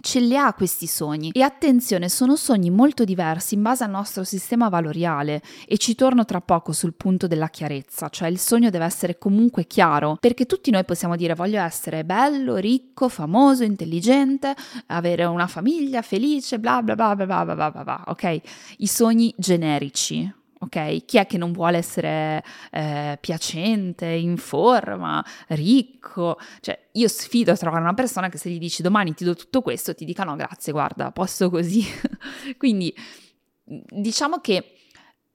ce 0.00 0.20
li 0.20 0.36
ha 0.36 0.52
questi 0.52 0.86
sogni. 0.86 1.30
E 1.32 1.42
attenzione 1.42 2.08
sono 2.08 2.36
sogni 2.36 2.70
molto 2.70 3.04
diversi 3.04 3.54
in 3.54 3.62
base 3.62 3.84
al 3.84 3.90
nostro 3.90 4.24
sistema 4.24 4.68
valoriale. 4.68 5.42
E 5.66 5.76
ci 5.78 5.94
torno 5.94 6.24
tra 6.24 6.40
poco 6.40 6.72
sul 6.72 6.94
punto 6.94 7.26
della 7.26 7.48
chiarezza 7.48 8.08
cioè 8.08 8.28
il 8.28 8.38
sogno 8.38 8.70
deve 8.70 8.84
essere 8.84 9.18
comunque 9.18 9.66
chiaro 9.66 10.16
perché 10.20 10.46
tutti 10.46 10.70
noi 10.70 10.84
possiamo 10.84 11.16
dire 11.16 11.34
voglio 11.34 11.60
essere 11.60 12.04
bello, 12.04 12.56
ricco, 12.56 13.08
famoso, 13.08 13.64
intelligente 13.64 14.54
avere 14.86 15.24
una 15.24 15.46
famiglia 15.46 16.02
felice 16.02 16.58
bla 16.58 16.82
bla 16.82 16.94
bla 16.94 17.14
bla 17.14 17.26
bla 17.26 17.44
bla 17.44 17.70
bla, 17.70 17.82
bla 17.82 18.04
ok? 18.06 18.40
I 18.78 18.86
sogni 18.86 19.34
generici 19.36 20.40
ok? 20.62 21.04
Chi 21.04 21.18
è 21.18 21.26
che 21.26 21.38
non 21.38 21.52
vuole 21.52 21.78
essere 21.78 22.42
eh, 22.70 23.18
piacente, 23.20 24.06
in 24.06 24.36
forma, 24.36 25.24
ricco? 25.48 26.38
Cioè, 26.60 26.78
io 26.92 27.08
sfido 27.08 27.52
a 27.52 27.56
trovare 27.56 27.82
una 27.82 27.94
persona 27.94 28.28
che 28.28 28.38
se 28.38 28.48
gli 28.48 28.58
dici 28.58 28.82
domani 28.82 29.14
ti 29.14 29.24
do 29.24 29.34
tutto 29.34 29.60
questo, 29.60 29.94
ti 29.94 30.04
dica 30.04 30.24
no, 30.24 30.36
grazie, 30.36 30.72
guarda, 30.72 31.10
posso 31.10 31.50
così. 31.50 31.84
Quindi 32.56 32.94
diciamo 33.64 34.38
che 34.38 34.76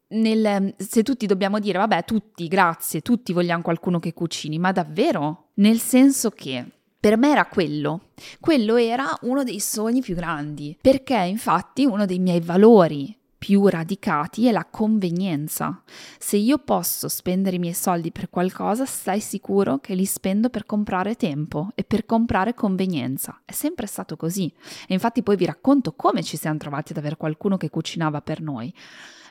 nel, 0.09 0.73
se 0.77 1.03
tutti 1.03 1.25
dobbiamo 1.25 1.59
dire, 1.59 1.77
vabbè, 1.77 2.05
tutti, 2.05 2.47
grazie, 2.47 3.01
tutti 3.01 3.33
vogliamo 3.33 3.61
qualcuno 3.61 3.99
che 3.99 4.13
cucini, 4.13 4.57
ma 4.57 4.71
davvero? 4.71 5.49
Nel 5.55 5.79
senso 5.79 6.29
che 6.31 6.65
per 6.99 7.17
me 7.17 7.31
era 7.31 7.45
quello. 7.45 8.11
Quello 8.39 8.77
era 8.77 9.05
uno 9.21 9.43
dei 9.43 9.59
sogni 9.59 10.01
più 10.01 10.15
grandi, 10.15 10.77
perché 10.79 11.17
infatti 11.17 11.85
uno 11.85 12.05
dei 12.05 12.19
miei 12.19 12.39
valori 12.39 13.15
più 13.47 13.65
radicati 13.67 14.45
è 14.47 14.51
la 14.51 14.65
convenienza. 14.65 15.81
Se 16.19 16.35
io 16.35 16.57
posso 16.57 17.07
spendere 17.07 17.55
i 17.55 17.59
miei 17.59 17.73
soldi 17.73 18.11
per 18.11 18.29
qualcosa, 18.29 18.83
stai 18.85 19.21
sicuro 19.21 19.77
che 19.77 19.95
li 19.95 20.03
spendo 20.03 20.49
per 20.49 20.65
comprare 20.65 21.15
tempo 21.15 21.69
e 21.73 21.85
per 21.85 22.05
comprare 22.05 22.53
convenienza. 22.53 23.39
È 23.45 23.53
sempre 23.53 23.87
stato 23.87 24.17
così. 24.17 24.53
E 24.85 24.93
infatti 24.93 25.23
poi 25.23 25.37
vi 25.37 25.45
racconto 25.45 25.93
come 25.93 26.23
ci 26.23 26.35
siamo 26.35 26.57
trovati 26.57 26.91
ad 26.91 26.97
avere 26.97 27.15
qualcuno 27.15 27.55
che 27.55 27.69
cucinava 27.69 28.19
per 28.19 28.41
noi. 28.41 28.73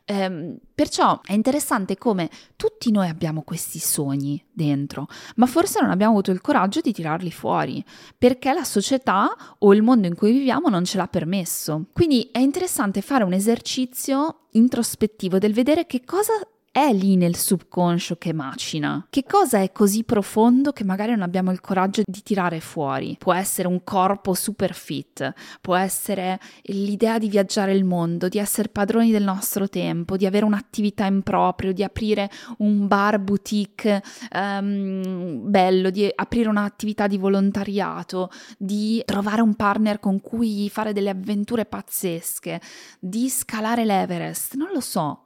Ehm, 0.09 0.57
perciò 0.73 1.21
è 1.25 1.33
interessante 1.33 1.99
come 1.99 2.31
tutti 2.55 2.93
noi 2.93 3.09
abbiamo 3.09 3.43
questi 3.43 3.81
sogni 3.81 4.43
dentro, 4.53 5.09
ma 5.35 5.47
forse 5.47 5.81
non 5.81 5.91
abbiamo 5.91 6.13
avuto 6.13 6.31
il 6.31 6.41
coraggio 6.41 6.81
di 6.81 6.93
tirarli 6.93 7.33
fuori, 7.33 7.85
perché 8.17 8.53
la 8.53 8.63
società 8.63 9.35
o 9.59 9.75
il 9.75 9.83
mondo 9.83 10.07
in 10.07 10.15
cui 10.15 10.31
viviamo 10.31 10.69
non 10.69 10.85
ce 10.85 10.97
l'ha 10.97 11.09
permesso. 11.09 11.87
Quindi 11.93 12.29
è 12.31 12.39
interessante 12.39 13.01
fare 13.01 13.25
un 13.25 13.33
esercizio 13.33 14.47
introspettivo 14.53 15.39
del 15.39 15.53
vedere 15.53 15.87
che 15.87 16.05
cosa 16.05 16.35
è 16.77 16.93
lì 16.93 17.17
nel 17.17 17.37
subconscio 17.37 18.17
che 18.17 18.35
macina? 18.35 19.07
Che 19.09 19.25
cosa 19.25 19.63
è 19.63 19.73
così 19.73 20.05
profondo 20.05 20.73
che 20.73 20.85
magari 20.85 21.13
non 21.13 21.23
abbiamo 21.23 21.51
il 21.51 21.63
coraggio 21.63 22.03
di 22.05 22.23
tirare 22.23 22.61
fuori? 22.61 23.17
Può 23.19 23.33
essere 23.33 23.67
un 23.67 23.83
corpo 23.83 24.35
super 24.35 24.75
fit, 24.75 25.33
può 25.63 25.75
essere 25.75 26.39
l'idea 26.65 27.17
di 27.17 27.31
viaggiare 27.31 27.73
il 27.73 27.85
mondo, 27.85 28.29
di 28.29 28.37
essere 28.37 28.69
padroni 28.69 29.11
del 29.11 29.23
nostro 29.23 29.71
tempo, 29.71 30.19
di 30.19 30.27
avere 30.27 30.45
un'attività 30.45 31.07
in 31.07 31.23
proprio, 31.23 31.73
di 31.73 31.83
aprire 31.83 32.29
un 32.59 32.87
bar 32.87 33.21
boutique 33.21 34.03
um, 34.35 35.49
bello, 35.51 35.89
di 35.89 36.13
aprire 36.15 36.51
un'attività 36.51 37.07
di 37.07 37.17
volontariato, 37.17 38.29
di 38.59 39.01
trovare 39.07 39.41
un 39.41 39.55
partner 39.55 39.99
con 39.99 40.21
cui 40.21 40.69
fare 40.69 40.93
delle 40.93 41.09
avventure 41.09 41.65
pazzesche, 41.65 42.61
di 43.01 43.31
scalare 43.31 43.87
l'Everest, 43.87 44.57
non 44.57 44.69
lo 44.75 44.81
so. 44.81 45.23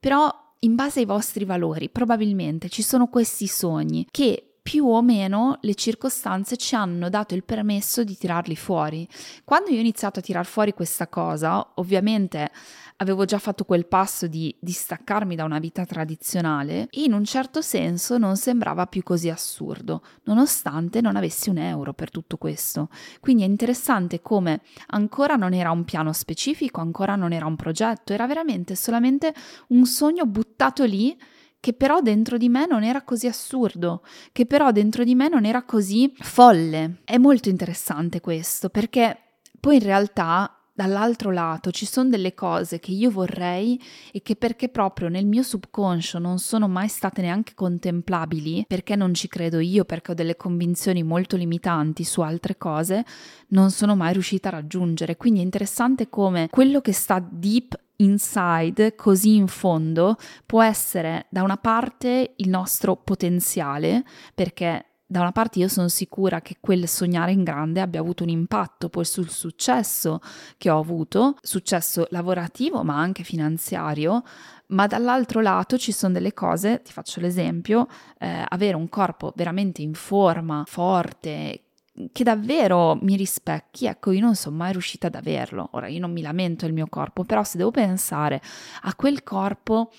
Però 0.00 0.46
in 0.60 0.74
base 0.74 1.00
ai 1.00 1.04
vostri 1.06 1.44
valori, 1.44 1.88
probabilmente 1.88 2.68
ci 2.68 2.82
sono 2.82 3.08
questi 3.08 3.46
sogni 3.46 4.06
che 4.10 4.42
più 4.68 4.86
o 4.86 5.00
meno 5.00 5.56
le 5.62 5.74
circostanze 5.74 6.58
ci 6.58 6.74
hanno 6.74 7.08
dato 7.08 7.34
il 7.34 7.42
permesso 7.42 8.04
di 8.04 8.16
tirarli 8.18 8.54
fuori. 8.54 9.08
Quando 9.42 9.70
io 9.70 9.76
ho 9.76 9.80
iniziato 9.80 10.18
a 10.18 10.22
tirar 10.22 10.44
fuori 10.44 10.74
questa 10.74 11.08
cosa, 11.08 11.66
ovviamente 11.76 12.50
avevo 12.98 13.24
già 13.24 13.38
fatto 13.38 13.64
quel 13.64 13.86
passo 13.86 14.26
di 14.26 14.54
distaccarmi 14.58 15.34
da 15.34 15.44
una 15.44 15.58
vita 15.58 15.84
tradizionale 15.84 16.88
in 16.92 17.12
un 17.12 17.24
certo 17.24 17.60
senso 17.60 18.18
non 18.18 18.36
sembrava 18.36 18.86
più 18.86 19.02
così 19.02 19.28
assurdo, 19.28 20.02
nonostante 20.24 21.00
non 21.00 21.16
avessi 21.16 21.48
un 21.48 21.58
euro 21.58 21.92
per 21.92 22.10
tutto 22.10 22.36
questo. 22.36 22.88
Quindi 23.20 23.42
è 23.42 23.46
interessante 23.46 24.20
come 24.20 24.62
ancora 24.88 25.36
non 25.36 25.54
era 25.54 25.70
un 25.70 25.84
piano 25.84 26.12
specifico, 26.12 26.80
ancora 26.80 27.14
non 27.16 27.32
era 27.32 27.46
un 27.46 27.56
progetto, 27.56 28.12
era 28.12 28.26
veramente 28.26 28.74
solamente 28.74 29.34
un 29.68 29.86
sogno 29.86 30.26
buttato 30.26 30.84
lì 30.84 31.16
che 31.60 31.72
però 31.72 32.00
dentro 32.00 32.36
di 32.36 32.48
me 32.48 32.66
non 32.66 32.84
era 32.84 33.02
così 33.02 33.26
assurdo, 33.26 34.04
che 34.30 34.46
però 34.46 34.70
dentro 34.70 35.02
di 35.02 35.14
me 35.14 35.28
non 35.28 35.44
era 35.44 35.64
così 35.64 36.12
folle. 36.16 37.00
È 37.04 37.16
molto 37.18 37.48
interessante 37.48 38.20
questo 38.20 38.68
perché 38.68 39.18
poi 39.58 39.76
in 39.76 39.82
realtà 39.82 40.57
dall'altro 40.78 41.32
lato 41.32 41.72
ci 41.72 41.84
sono 41.84 42.08
delle 42.08 42.34
cose 42.34 42.78
che 42.78 42.92
io 42.92 43.10
vorrei 43.10 43.82
e 44.12 44.22
che 44.22 44.36
perché 44.36 44.68
proprio 44.68 45.08
nel 45.08 45.26
mio 45.26 45.42
subconscio 45.42 46.20
non 46.20 46.38
sono 46.38 46.68
mai 46.68 46.86
state 46.86 47.20
neanche 47.20 47.54
contemplabili, 47.56 48.64
perché 48.68 48.94
non 48.94 49.12
ci 49.12 49.26
credo 49.26 49.58
io, 49.58 49.84
perché 49.84 50.12
ho 50.12 50.14
delle 50.14 50.36
convinzioni 50.36 51.02
molto 51.02 51.34
limitanti 51.34 52.04
su 52.04 52.20
altre 52.20 52.58
cose, 52.58 53.04
non 53.48 53.72
sono 53.72 53.96
mai 53.96 54.12
riuscita 54.12 54.50
a 54.50 54.52
raggiungere. 54.52 55.16
Quindi 55.16 55.40
è 55.40 55.42
interessante 55.42 56.08
come 56.08 56.46
quello 56.48 56.80
che 56.80 56.92
sta 56.92 57.18
deep 57.18 57.76
inside, 57.96 58.94
così 58.94 59.34
in 59.34 59.48
fondo, 59.48 60.14
può 60.46 60.62
essere 60.62 61.26
da 61.28 61.42
una 61.42 61.56
parte 61.56 62.34
il 62.36 62.48
nostro 62.48 62.94
potenziale, 62.94 64.04
perché 64.32 64.87
da 65.10 65.20
una 65.20 65.32
parte 65.32 65.58
io 65.58 65.68
sono 65.68 65.88
sicura 65.88 66.42
che 66.42 66.58
quel 66.60 66.86
sognare 66.86 67.32
in 67.32 67.42
grande 67.42 67.80
abbia 67.80 67.98
avuto 67.98 68.24
un 68.24 68.28
impatto 68.28 68.90
poi 68.90 69.06
sul 69.06 69.30
successo 69.30 70.20
che 70.58 70.68
ho 70.68 70.78
avuto, 70.78 71.36
successo 71.40 72.06
lavorativo 72.10 72.82
ma 72.82 72.98
anche 72.98 73.22
finanziario, 73.22 74.22
ma 74.66 74.86
dall'altro 74.86 75.40
lato 75.40 75.78
ci 75.78 75.92
sono 75.92 76.12
delle 76.12 76.34
cose, 76.34 76.82
ti 76.82 76.92
faccio 76.92 77.20
l'esempio, 77.20 77.86
eh, 78.18 78.44
avere 78.46 78.76
un 78.76 78.90
corpo 78.90 79.32
veramente 79.34 79.80
in 79.80 79.94
forma, 79.94 80.64
forte, 80.66 81.67
che 82.12 82.24
davvero 82.24 82.98
mi 83.00 83.16
rispecchi, 83.16 83.86
ecco, 83.86 84.12
io 84.12 84.20
non 84.20 84.34
sono 84.34 84.56
mai 84.56 84.72
riuscita 84.72 85.08
ad 85.08 85.14
averlo. 85.14 85.68
Ora, 85.72 85.88
io 85.88 86.00
non 86.00 86.12
mi 86.12 86.22
lamento 86.22 86.64
del 86.64 86.74
mio 86.74 86.86
corpo, 86.88 87.24
però 87.24 87.42
se 87.44 87.58
devo 87.58 87.70
pensare 87.70 88.40
a 88.82 88.94
quel 88.94 89.22
corpo 89.22 89.90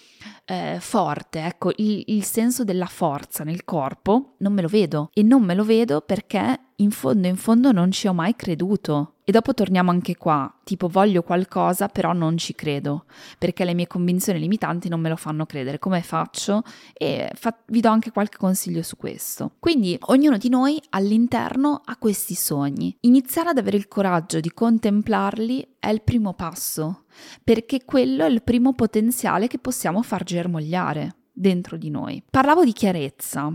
eh, 0.45 0.77
forte, 0.79 1.43
ecco, 1.45 1.71
il, 1.75 2.03
il 2.07 2.23
senso 2.23 2.63
della 2.63 2.85
forza 2.85 3.43
nel 3.43 3.65
corpo, 3.65 4.35
non 4.39 4.53
me 4.53 4.61
lo 4.61 4.67
vedo. 4.67 5.09
E 5.13 5.23
non 5.23 5.43
me 5.43 5.55
lo 5.55 5.63
vedo 5.63 6.01
perché 6.01 6.59
in 6.79 6.91
fondo 6.91 7.27
in 7.27 7.35
fondo 7.35 7.71
non 7.71 7.91
ci 7.91 8.07
ho 8.07 8.13
mai 8.13 8.35
creduto. 8.35 9.13
E 9.23 9.31
dopo 9.31 9.53
torniamo 9.53 9.91
anche 9.91 10.17
qua, 10.17 10.51
tipo 10.63 10.87
voglio 10.87 11.21
qualcosa 11.21 11.87
però 11.87 12.13
non 12.13 12.35
ci 12.35 12.55
credo, 12.55 13.05
perché 13.37 13.63
le 13.63 13.75
mie 13.75 13.85
convinzioni 13.85 14.39
limitanti 14.39 14.89
non 14.89 14.99
me 14.99 15.09
lo 15.09 15.15
fanno 15.15 15.45
credere. 15.45 15.77
Come 15.77 16.01
faccio? 16.01 16.63
E 16.93 17.29
fa- 17.35 17.55
vi 17.67 17.79
do 17.79 17.89
anche 17.89 18.11
qualche 18.11 18.37
consiglio 18.37 18.81
su 18.81 18.97
questo. 18.97 19.51
Quindi 19.59 19.95
ognuno 20.07 20.37
di 20.37 20.49
noi 20.49 20.81
all'interno 20.89 21.81
ha 21.85 21.95
questi 21.97 22.33
sogni. 22.33 22.95
Iniziare 23.01 23.49
ad 23.49 23.59
avere 23.59 23.77
il 23.77 23.87
coraggio 23.87 24.39
di 24.39 24.51
contemplarli 24.51 25.75
è 25.77 25.89
il 25.89 26.01
primo 26.01 26.33
passo, 26.33 27.03
perché 27.43 27.85
quello 27.85 28.25
è 28.25 28.29
il 28.29 28.41
primo 28.41 28.73
potenziale 28.73 29.45
che 29.45 29.59
possiamo 29.59 30.01
far 30.01 30.23
germogliare 30.23 31.17
dentro 31.31 31.77
di 31.77 31.91
noi. 31.91 32.23
Parlavo 32.27 32.65
di 32.65 32.73
chiarezza, 32.73 33.53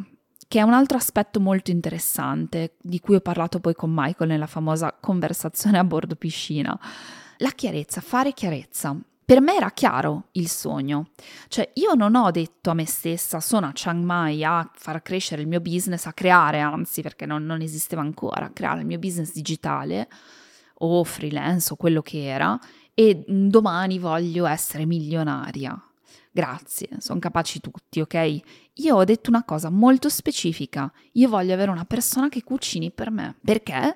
che 0.48 0.58
è 0.58 0.62
un 0.62 0.72
altro 0.72 0.96
aspetto 0.96 1.40
molto 1.40 1.70
interessante 1.70 2.74
di 2.80 3.00
cui 3.00 3.16
ho 3.16 3.20
parlato 3.20 3.60
poi 3.60 3.74
con 3.74 3.90
Michael 3.92 4.30
nella 4.30 4.46
famosa 4.46 4.96
conversazione 4.98 5.78
a 5.78 5.84
bordo 5.84 6.16
piscina. 6.16 6.78
La 7.38 7.50
chiarezza, 7.50 8.00
fare 8.00 8.32
chiarezza. 8.32 8.96
Per 9.26 9.40
me 9.40 9.56
era 9.56 9.70
chiaro 9.70 10.24
il 10.32 10.48
sogno, 10.48 11.08
cioè 11.48 11.70
io 11.74 11.94
non 11.94 12.14
ho 12.14 12.30
detto 12.30 12.68
a 12.68 12.74
me 12.74 12.84
stessa 12.84 13.40
sono 13.40 13.66
a 13.66 13.72
Chiang 13.72 14.04
Mai 14.04 14.44
a 14.44 14.70
far 14.74 15.00
crescere 15.00 15.40
il 15.40 15.48
mio 15.48 15.60
business, 15.60 16.04
a 16.04 16.12
creare 16.12 16.60
anzi 16.60 17.00
perché 17.00 17.24
non, 17.24 17.46
non 17.46 17.62
esisteva 17.62 18.02
ancora, 18.02 18.44
a 18.44 18.50
creare 18.50 18.80
il 18.80 18.86
mio 18.86 18.98
business 18.98 19.32
digitale 19.32 20.08
o 20.78 21.02
freelance 21.04 21.72
o 21.72 21.76
quello 21.76 22.02
che 22.02 22.22
era 22.22 22.60
e 22.92 23.24
domani 23.26 23.98
voglio 23.98 24.44
essere 24.44 24.84
milionaria. 24.84 25.74
Grazie, 26.36 26.88
sono 26.98 27.20
capaci 27.20 27.60
tutti, 27.60 28.00
ok? 28.00 28.40
Io 28.72 28.96
ho 28.96 29.04
detto 29.04 29.30
una 29.30 29.44
cosa 29.44 29.70
molto 29.70 30.08
specifica. 30.08 30.92
Io 31.12 31.28
voglio 31.28 31.54
avere 31.54 31.70
una 31.70 31.84
persona 31.84 32.28
che 32.28 32.42
cucini 32.42 32.90
per 32.90 33.12
me. 33.12 33.36
Perché? 33.40 33.94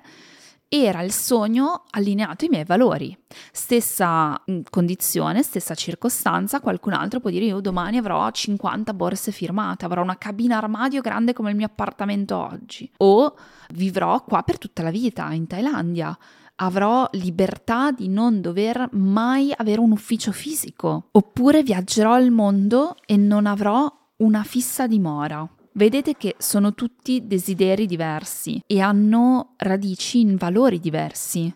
Era 0.69 1.01
il 1.01 1.11
sogno 1.11 1.83
allineato 1.89 2.45
ai 2.45 2.49
miei 2.49 2.63
valori. 2.63 3.13
Stessa 3.51 4.41
mm, 4.49 4.61
condizione, 4.69 5.43
stessa 5.43 5.75
circostanza, 5.75 6.61
qualcun 6.61 6.93
altro 6.93 7.19
può 7.19 7.29
dire 7.29 7.43
io 7.43 7.59
domani 7.59 7.97
avrò 7.97 8.31
50 8.31 8.93
borse 8.93 9.33
firmate, 9.33 9.83
avrò 9.83 10.01
una 10.01 10.17
cabina 10.17 10.59
armadio 10.59 11.01
grande 11.01 11.33
come 11.33 11.49
il 11.49 11.57
mio 11.57 11.65
appartamento 11.65 12.37
oggi. 12.37 12.89
O 12.99 13.35
vivrò 13.73 14.23
qua 14.23 14.43
per 14.43 14.57
tutta 14.57 14.81
la 14.81 14.91
vita, 14.91 15.29
in 15.33 15.45
Thailandia 15.45 16.17
avrò 16.61 17.07
libertà 17.13 17.91
di 17.91 18.07
non 18.07 18.41
dover 18.41 18.89
mai 18.93 19.53
avere 19.55 19.79
un 19.79 19.91
ufficio 19.91 20.31
fisico, 20.31 21.07
oppure 21.11 21.63
viaggerò 21.63 22.13
al 22.13 22.31
mondo 22.31 22.95
e 23.05 23.17
non 23.17 23.45
avrò 23.45 23.91
una 24.17 24.43
fissa 24.43 24.87
dimora. 24.87 25.47
Vedete 25.73 26.15
che 26.17 26.35
sono 26.37 26.73
tutti 26.73 27.25
desideri 27.25 27.85
diversi 27.85 28.61
e 28.65 28.81
hanno 28.81 29.53
radici 29.57 30.19
in 30.19 30.35
valori 30.35 30.79
diversi. 30.79 31.53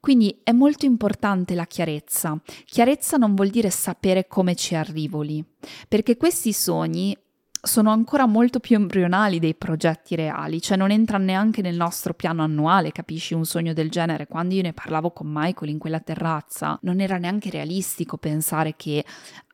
Quindi 0.00 0.40
è 0.42 0.52
molto 0.52 0.86
importante 0.86 1.54
la 1.54 1.66
chiarezza. 1.66 2.40
Chiarezza 2.64 3.16
non 3.16 3.34
vuol 3.34 3.48
dire 3.48 3.68
sapere 3.68 4.26
come 4.26 4.54
ci 4.54 4.74
arrivo 4.74 5.20
lì, 5.20 5.44
perché 5.88 6.16
questi 6.16 6.52
sogni 6.52 7.14
sono 7.60 7.90
ancora 7.90 8.26
molto 8.26 8.60
più 8.60 8.76
embrionali 8.76 9.38
dei 9.38 9.54
progetti 9.54 10.14
reali, 10.14 10.60
cioè 10.60 10.76
non 10.76 10.90
entrano 10.90 11.24
neanche 11.24 11.62
nel 11.62 11.76
nostro 11.76 12.14
piano 12.14 12.42
annuale, 12.42 12.92
capisci 12.92 13.34
un 13.34 13.44
sogno 13.44 13.72
del 13.72 13.90
genere. 13.90 14.26
Quando 14.26 14.54
io 14.54 14.62
ne 14.62 14.72
parlavo 14.72 15.10
con 15.10 15.26
Michael 15.30 15.70
in 15.70 15.78
quella 15.78 16.00
terrazza, 16.00 16.78
non 16.82 17.00
era 17.00 17.18
neanche 17.18 17.50
realistico 17.50 18.16
pensare 18.16 18.74
che 18.76 19.04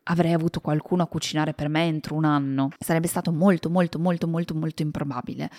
avrei 0.04 0.32
avuto 0.32 0.60
qualcuno 0.60 1.02
a 1.02 1.06
cucinare 1.06 1.54
per 1.54 1.68
me 1.68 1.84
entro 1.84 2.14
un 2.14 2.24
anno. 2.24 2.70
Sarebbe 2.78 3.08
stato 3.08 3.32
molto, 3.32 3.70
molto, 3.70 3.98
molto, 3.98 4.26
molto, 4.26 4.54
molto 4.54 4.82
improbabile. 4.82 5.50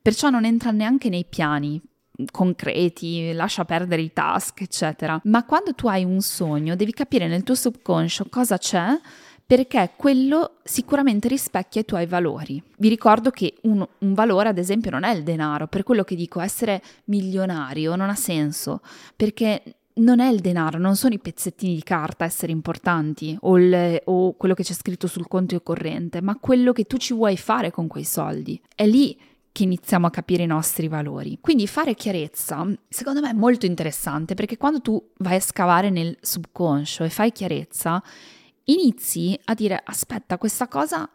Perciò 0.00 0.30
non 0.30 0.44
entra 0.44 0.70
neanche 0.70 1.08
nei 1.08 1.24
piani 1.24 1.80
concreti, 2.30 3.32
lascia 3.32 3.64
perdere 3.64 4.02
i 4.02 4.12
task, 4.12 4.60
eccetera. 4.60 5.20
Ma 5.24 5.44
quando 5.44 5.74
tu 5.74 5.88
hai 5.88 6.04
un 6.04 6.20
sogno, 6.20 6.76
devi 6.76 6.92
capire 6.92 7.26
nel 7.26 7.42
tuo 7.42 7.54
subconscio 7.54 8.26
cosa 8.30 8.58
c'è 8.58 8.98
perché 9.46 9.92
quello 9.96 10.56
sicuramente 10.64 11.28
rispecchia 11.28 11.82
i 11.82 11.84
tuoi 11.84 12.06
valori. 12.06 12.62
Vi 12.78 12.88
ricordo 12.88 13.30
che 13.30 13.54
un, 13.62 13.86
un, 13.98 14.14
valore, 14.14 14.48
ad 14.48 14.58
esempio, 14.58 14.90
non 14.90 15.04
è 15.04 15.12
il 15.14 15.22
denaro, 15.22 15.66
per 15.66 15.82
quello 15.82 16.02
che 16.02 16.16
dico 16.16 16.40
essere 16.40 16.82
milionario 17.04 17.94
non 17.96 18.08
ha 18.08 18.14
senso, 18.14 18.80
perché 19.14 19.62
non 19.96 20.18
è 20.18 20.28
il 20.28 20.40
denaro, 20.40 20.78
non 20.78 20.96
sono 20.96 21.14
i 21.14 21.20
pezzettini 21.20 21.74
di 21.74 21.82
carta 21.82 22.24
a 22.24 22.26
essere 22.26 22.52
importanti 22.52 23.36
o, 23.42 23.58
il, 23.58 24.00
o 24.04 24.32
quello 24.34 24.54
che 24.54 24.64
c'è 24.64 24.72
scritto 24.72 25.06
sul 25.06 25.28
conto 25.28 25.60
corrente, 25.60 26.20
ma 26.20 26.36
quello 26.36 26.72
che 26.72 26.84
tu 26.84 26.96
ci 26.96 27.14
vuoi 27.14 27.36
fare 27.36 27.70
con 27.70 27.86
quei 27.86 28.04
soldi. 28.04 28.60
È 28.74 28.86
lì 28.86 29.16
che 29.52 29.62
iniziamo 29.62 30.08
a 30.08 30.10
capire 30.10 30.42
i 30.42 30.46
nostri 30.46 30.88
valori. 30.88 31.38
Quindi 31.40 31.68
fare 31.68 31.94
chiarezza, 31.94 32.66
secondo 32.88 33.20
me, 33.20 33.30
è 33.30 33.34
molto 33.34 33.66
interessante 33.66 34.34
perché 34.34 34.56
quando 34.56 34.80
tu 34.80 35.10
vai 35.18 35.36
a 35.36 35.40
scavare 35.40 35.90
nel 35.90 36.16
subconscio 36.20 37.04
e 37.04 37.08
fai 37.08 37.30
chiarezza, 37.30 38.02
inizi 38.64 39.38
a 39.44 39.54
dire 39.54 39.80
aspetta, 39.84 40.38
questa 40.38 40.68
cosa, 40.68 41.08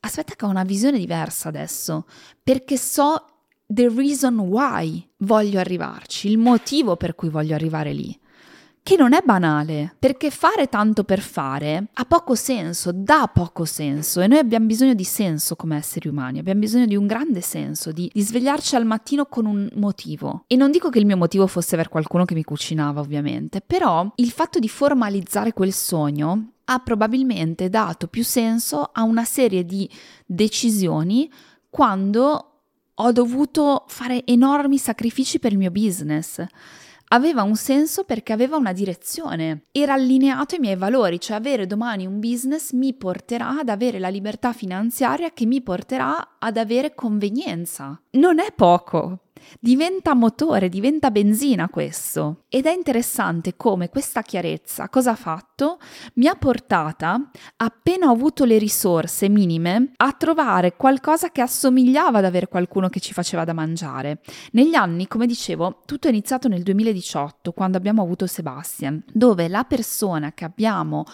aspetta 0.00 0.34
che 0.34 0.44
ho 0.44 0.48
una 0.48 0.64
visione 0.64 0.98
diversa 0.98 1.48
adesso, 1.48 2.06
perché 2.42 2.76
so 2.76 3.24
the 3.66 3.88
reason 3.88 4.38
why 4.38 5.06
voglio 5.18 5.60
arrivarci, 5.60 6.28
il 6.28 6.38
motivo 6.38 6.96
per 6.96 7.14
cui 7.14 7.28
voglio 7.28 7.54
arrivare 7.54 7.92
lì. 7.92 8.18
Che 8.82 8.96
non 8.96 9.12
è 9.12 9.20
banale, 9.22 9.94
perché 9.98 10.30
fare 10.30 10.68
tanto 10.68 11.04
per 11.04 11.20
fare 11.20 11.88
ha 11.92 12.04
poco 12.06 12.34
senso, 12.34 12.90
dà 12.92 13.30
poco 13.32 13.66
senso 13.66 14.22
e 14.22 14.26
noi 14.26 14.38
abbiamo 14.38 14.64
bisogno 14.64 14.94
di 14.94 15.04
senso 15.04 15.54
come 15.54 15.76
esseri 15.76 16.08
umani, 16.08 16.38
abbiamo 16.38 16.60
bisogno 16.60 16.86
di 16.86 16.96
un 16.96 17.06
grande 17.06 17.42
senso, 17.42 17.92
di, 17.92 18.10
di 18.12 18.22
svegliarci 18.22 18.76
al 18.76 18.86
mattino 18.86 19.26
con 19.26 19.44
un 19.44 19.68
motivo. 19.74 20.44
E 20.46 20.56
non 20.56 20.70
dico 20.70 20.88
che 20.88 20.98
il 20.98 21.04
mio 21.04 21.18
motivo 21.18 21.46
fosse 21.46 21.76
per 21.76 21.90
qualcuno 21.90 22.24
che 22.24 22.34
mi 22.34 22.42
cucinava, 22.42 23.00
ovviamente, 23.00 23.60
però 23.60 24.10
il 24.16 24.30
fatto 24.30 24.58
di 24.58 24.68
formalizzare 24.68 25.52
quel 25.52 25.74
sogno 25.74 26.54
ha 26.72 26.78
probabilmente 26.78 27.68
dato 27.68 28.06
più 28.06 28.22
senso 28.22 28.90
a 28.92 29.02
una 29.02 29.24
serie 29.24 29.64
di 29.64 29.90
decisioni 30.24 31.30
quando 31.68 32.44
ho 32.94 33.12
dovuto 33.12 33.84
fare 33.88 34.24
enormi 34.24 34.78
sacrifici 34.78 35.40
per 35.40 35.50
il 35.52 35.58
mio 35.58 35.72
business. 35.72 36.44
Aveva 37.12 37.42
un 37.42 37.56
senso 37.56 38.04
perché 38.04 38.32
aveva 38.32 38.56
una 38.56 38.72
direzione, 38.72 39.64
era 39.72 39.94
allineato 39.94 40.54
ai 40.54 40.60
miei 40.60 40.76
valori, 40.76 41.18
cioè 41.18 41.36
avere 41.36 41.66
domani 41.66 42.06
un 42.06 42.20
business 42.20 42.70
mi 42.70 42.94
porterà 42.94 43.58
ad 43.58 43.68
avere 43.68 43.98
la 43.98 44.08
libertà 44.08 44.52
finanziaria 44.52 45.32
che 45.32 45.46
mi 45.46 45.60
porterà 45.60 46.36
ad 46.38 46.56
avere 46.56 46.94
convenienza. 46.94 48.00
Non 48.10 48.38
è 48.38 48.52
poco, 48.54 49.29
Diventa 49.58 50.14
motore, 50.14 50.68
diventa 50.68 51.10
benzina 51.10 51.68
questo. 51.68 52.44
Ed 52.48 52.66
è 52.66 52.72
interessante 52.72 53.56
come 53.56 53.88
questa 53.88 54.22
chiarezza, 54.22 54.88
cosa 54.88 55.12
ha 55.12 55.16
fatto? 55.16 55.78
Mi 56.14 56.26
ha 56.26 56.34
portata, 56.34 57.30
appena 57.56 58.08
ho 58.08 58.12
avuto 58.12 58.44
le 58.44 58.58
risorse 58.58 59.28
minime, 59.28 59.92
a 59.96 60.12
trovare 60.12 60.76
qualcosa 60.76 61.30
che 61.30 61.40
assomigliava 61.40 62.18
ad 62.18 62.24
avere 62.24 62.48
qualcuno 62.48 62.88
che 62.88 63.00
ci 63.00 63.12
faceva 63.12 63.44
da 63.44 63.52
mangiare. 63.52 64.20
Negli 64.52 64.74
anni, 64.74 65.06
come 65.06 65.26
dicevo, 65.26 65.82
tutto 65.84 66.06
è 66.06 66.10
iniziato 66.10 66.48
nel 66.48 66.62
2018, 66.62 67.52
quando 67.52 67.76
abbiamo 67.76 68.02
avuto 68.02 68.26
Sebastian, 68.26 69.02
dove 69.12 69.48
la 69.48 69.64
persona 69.64 70.32
che 70.32 70.44
abbiamo 70.44 71.04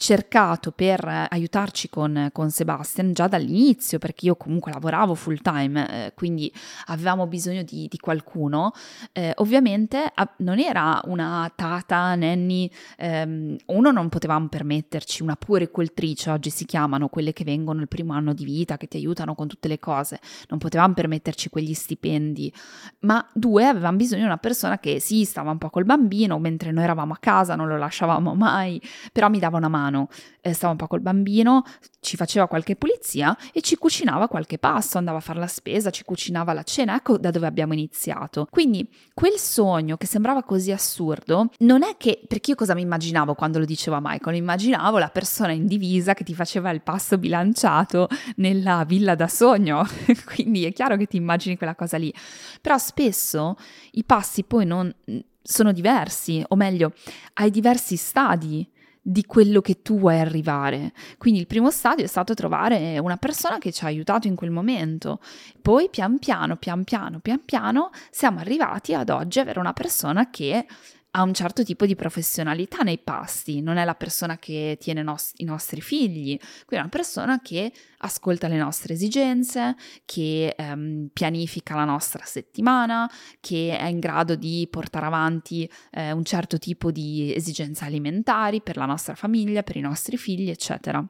cercato 0.00 0.70
per 0.70 1.26
aiutarci 1.28 1.88
con, 1.88 2.28
con 2.32 2.50
Sebastian 2.50 3.12
già 3.12 3.26
dall'inizio, 3.26 3.98
perché 3.98 4.26
io 4.26 4.36
comunque 4.36 4.70
lavoravo 4.70 5.16
full 5.16 5.38
time, 5.42 6.06
eh, 6.06 6.12
quindi 6.14 6.52
avevamo 6.86 7.26
bisogno 7.26 7.64
di, 7.64 7.88
di 7.90 7.98
qualcuno. 7.98 8.70
Eh, 9.10 9.32
ovviamente 9.38 10.08
a, 10.14 10.32
non 10.38 10.60
era 10.60 11.00
una 11.06 11.50
tata, 11.52 12.14
nanny, 12.14 12.70
ehm, 12.96 13.56
uno 13.66 13.90
non 13.90 14.08
potevamo 14.08 14.46
permetterci 14.46 15.24
una 15.24 15.34
puericoltrice, 15.34 16.30
oggi 16.30 16.50
si 16.50 16.64
chiamano 16.64 17.08
quelle 17.08 17.32
che 17.32 17.42
vengono 17.42 17.80
il 17.80 17.88
primo 17.88 18.12
anno 18.12 18.32
di 18.34 18.44
vita, 18.44 18.76
che 18.76 18.86
ti 18.86 18.98
aiutano 18.98 19.34
con 19.34 19.48
tutte 19.48 19.66
le 19.66 19.80
cose, 19.80 20.20
non 20.48 20.60
potevamo 20.60 20.94
permetterci 20.94 21.48
quegli 21.48 21.74
stipendi, 21.74 22.52
ma 23.00 23.28
due 23.34 23.66
avevamo 23.66 23.96
bisogno 23.96 24.20
di 24.20 24.26
una 24.26 24.36
persona 24.36 24.78
che 24.78 25.00
sì, 25.00 25.24
stava 25.24 25.50
un 25.50 25.58
po' 25.58 25.70
col 25.70 25.84
bambino, 25.84 26.38
mentre 26.38 26.70
noi 26.70 26.84
eravamo 26.84 27.14
a 27.14 27.18
casa, 27.18 27.56
non 27.56 27.66
lo 27.66 27.76
lasciavamo 27.76 28.36
mai, 28.36 28.80
però 29.10 29.28
mi 29.28 29.40
dava 29.40 29.56
una 29.56 29.66
mano 29.66 29.86
mano, 29.88 30.08
eh, 30.40 30.52
stava 30.52 30.72
un 30.72 30.78
po' 30.78 30.86
col 30.86 31.00
bambino, 31.00 31.64
ci 32.00 32.16
faceva 32.16 32.46
qualche 32.46 32.76
pulizia 32.76 33.36
e 33.52 33.60
ci 33.60 33.76
cucinava 33.76 34.28
qualche 34.28 34.58
pasto, 34.58 34.98
andava 34.98 35.18
a 35.18 35.20
fare 35.20 35.38
la 35.38 35.46
spesa, 35.46 35.90
ci 35.90 36.04
cucinava 36.04 36.52
la 36.52 36.62
cena, 36.62 36.94
ecco 36.94 37.18
da 37.18 37.30
dove 37.30 37.46
abbiamo 37.46 37.72
iniziato. 37.72 38.46
Quindi 38.50 38.88
quel 39.14 39.38
sogno 39.38 39.96
che 39.96 40.06
sembrava 40.06 40.42
così 40.42 40.70
assurdo, 40.70 41.50
non 41.58 41.82
è 41.82 41.96
che, 41.96 42.20
perché 42.26 42.50
io 42.50 42.56
cosa 42.56 42.74
mi 42.74 42.82
immaginavo 42.82 43.34
quando 43.34 43.58
lo 43.58 43.64
diceva 43.64 43.98
Michael? 44.00 44.36
Immaginavo 44.36 44.98
la 44.98 45.08
persona 45.08 45.52
in 45.52 45.66
divisa 45.66 46.14
che 46.14 46.24
ti 46.24 46.34
faceva 46.34 46.70
il 46.70 46.82
pasto 46.82 47.18
bilanciato 47.18 48.08
nella 48.36 48.84
villa 48.86 49.14
da 49.14 49.28
sogno, 49.28 49.84
quindi 50.24 50.64
è 50.64 50.72
chiaro 50.72 50.96
che 50.96 51.06
ti 51.06 51.16
immagini 51.16 51.56
quella 51.56 51.74
cosa 51.74 51.96
lì, 51.96 52.12
però 52.60 52.78
spesso 52.78 53.56
i 53.92 54.04
passi 54.04 54.44
poi 54.44 54.66
non 54.66 54.94
sono 55.42 55.72
diversi, 55.72 56.44
o 56.48 56.56
meglio, 56.56 56.92
hai 57.34 57.50
diversi 57.50 57.96
stadi 57.96 58.68
di 59.10 59.24
quello 59.24 59.62
che 59.62 59.80
tu 59.80 59.98
vuoi 59.98 60.20
arrivare. 60.20 60.92
Quindi 61.16 61.40
il 61.40 61.46
primo 61.46 61.70
stadio 61.70 62.04
è 62.04 62.08
stato 62.08 62.34
trovare 62.34 62.98
una 62.98 63.16
persona 63.16 63.56
che 63.56 63.72
ci 63.72 63.84
ha 63.84 63.86
aiutato 63.86 64.26
in 64.26 64.34
quel 64.34 64.50
momento. 64.50 65.20
Poi 65.62 65.88
pian 65.88 66.18
piano, 66.18 66.56
pian 66.56 66.84
piano, 66.84 67.18
pian 67.18 67.42
piano 67.42 67.88
siamo 68.10 68.40
arrivati 68.40 68.92
ad 68.92 69.08
oggi 69.08 69.40
avere 69.40 69.60
una 69.60 69.72
persona 69.72 70.28
che 70.28 70.66
ha 71.12 71.22
un 71.22 71.32
certo 71.32 71.64
tipo 71.64 71.86
di 71.86 71.94
professionalità 71.94 72.82
nei 72.82 72.98
pasti, 72.98 73.60
non 73.60 73.76
è 73.76 73.84
la 73.84 73.94
persona 73.94 74.38
che 74.38 74.76
tiene 74.80 75.02
nos- 75.02 75.32
i 75.36 75.44
nostri 75.44 75.80
figli, 75.80 76.36
quindi 76.36 76.76
è 76.76 76.78
una 76.78 76.88
persona 76.88 77.40
che 77.40 77.72
ascolta 77.98 78.48
le 78.48 78.56
nostre 78.56 78.94
esigenze, 78.94 79.74
che 80.04 80.54
ehm, 80.56 81.08
pianifica 81.12 81.74
la 81.74 81.84
nostra 81.84 82.24
settimana, 82.24 83.10
che 83.40 83.76
è 83.76 83.86
in 83.86 84.00
grado 84.00 84.34
di 84.34 84.68
portare 84.70 85.06
avanti 85.06 85.68
eh, 85.90 86.12
un 86.12 86.24
certo 86.24 86.58
tipo 86.58 86.90
di 86.90 87.32
esigenze 87.34 87.84
alimentari 87.84 88.60
per 88.60 88.76
la 88.76 88.86
nostra 88.86 89.14
famiglia, 89.14 89.62
per 89.62 89.76
i 89.76 89.80
nostri 89.80 90.16
figli, 90.16 90.50
eccetera. 90.50 91.04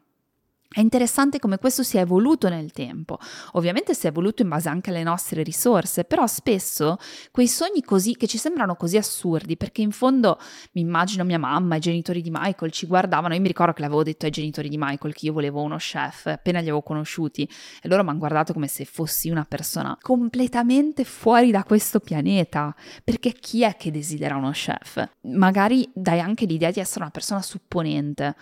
È 0.71 0.81
interessante 0.81 1.39
come 1.39 1.57
questo 1.57 1.83
si 1.83 1.97
è 1.97 2.01
evoluto 2.01 2.51
nel 2.51 2.73
tempo. 2.73 3.19
Ovviamente 3.53 3.95
si 3.95 4.05
è 4.05 4.11
evoluto 4.11 4.43
in 4.43 4.51
base 4.51 4.69
anche 4.69 4.91
alle 4.91 5.03
nostre 5.03 5.43
risorse, 5.43 6.05
però 6.05 6.27
spesso 6.27 6.99
quei 7.31 7.49
sogni 7.49 7.83
così 7.83 8.15
che 8.17 8.27
ci 8.27 8.37
sembrano 8.37 8.77
così 8.77 8.99
assurdi, 8.99 9.57
perché 9.57 9.81
in 9.81 9.93
fondo 9.93 10.39
mi 10.73 10.83
immagino 10.83 11.25
mia 11.25 11.39
mamma, 11.39 11.77
i 11.77 11.81
genitori 11.81 12.21
di 12.21 12.31
Michael 12.31 12.71
ci 12.71 12.87
guardavano, 12.87 13.33
io 13.33 13.41
mi 13.41 13.47
ricordo 13.49 13.73
che 13.73 13.81
l'avevo 13.81 14.03
detto 14.03 14.27
ai 14.27 14.31
genitori 14.31 14.69
di 14.69 14.77
Michael 14.79 15.15
che 15.15 15.25
io 15.25 15.33
volevo 15.33 15.63
uno 15.63 15.77
chef, 15.77 16.27
appena 16.27 16.59
li 16.59 16.67
avevo 16.67 16.83
conosciuti, 16.83 17.49
e 17.81 17.89
loro 17.89 18.05
mi 18.05 18.11
hanno 18.11 18.19
guardato 18.19 18.53
come 18.53 18.69
se 18.69 18.85
fossi 18.85 19.31
una 19.31 19.47
persona 19.49 19.97
completamente 19.99 21.05
fuori 21.05 21.51
da 21.51 21.65
questo 21.65 21.99
pianeta, 21.99 22.75
perché 23.03 23.33
chi 23.33 23.63
è 23.63 23.75
che 23.77 23.91
desidera 23.91 24.37
uno 24.37 24.51
chef? 24.51 25.03
Magari 25.23 25.91
dai 25.95 26.21
anche 26.21 26.45
l'idea 26.45 26.71
di 26.71 26.81
essere 26.81 27.01
una 27.01 27.11
persona 27.11 27.41
supponente, 27.41 28.37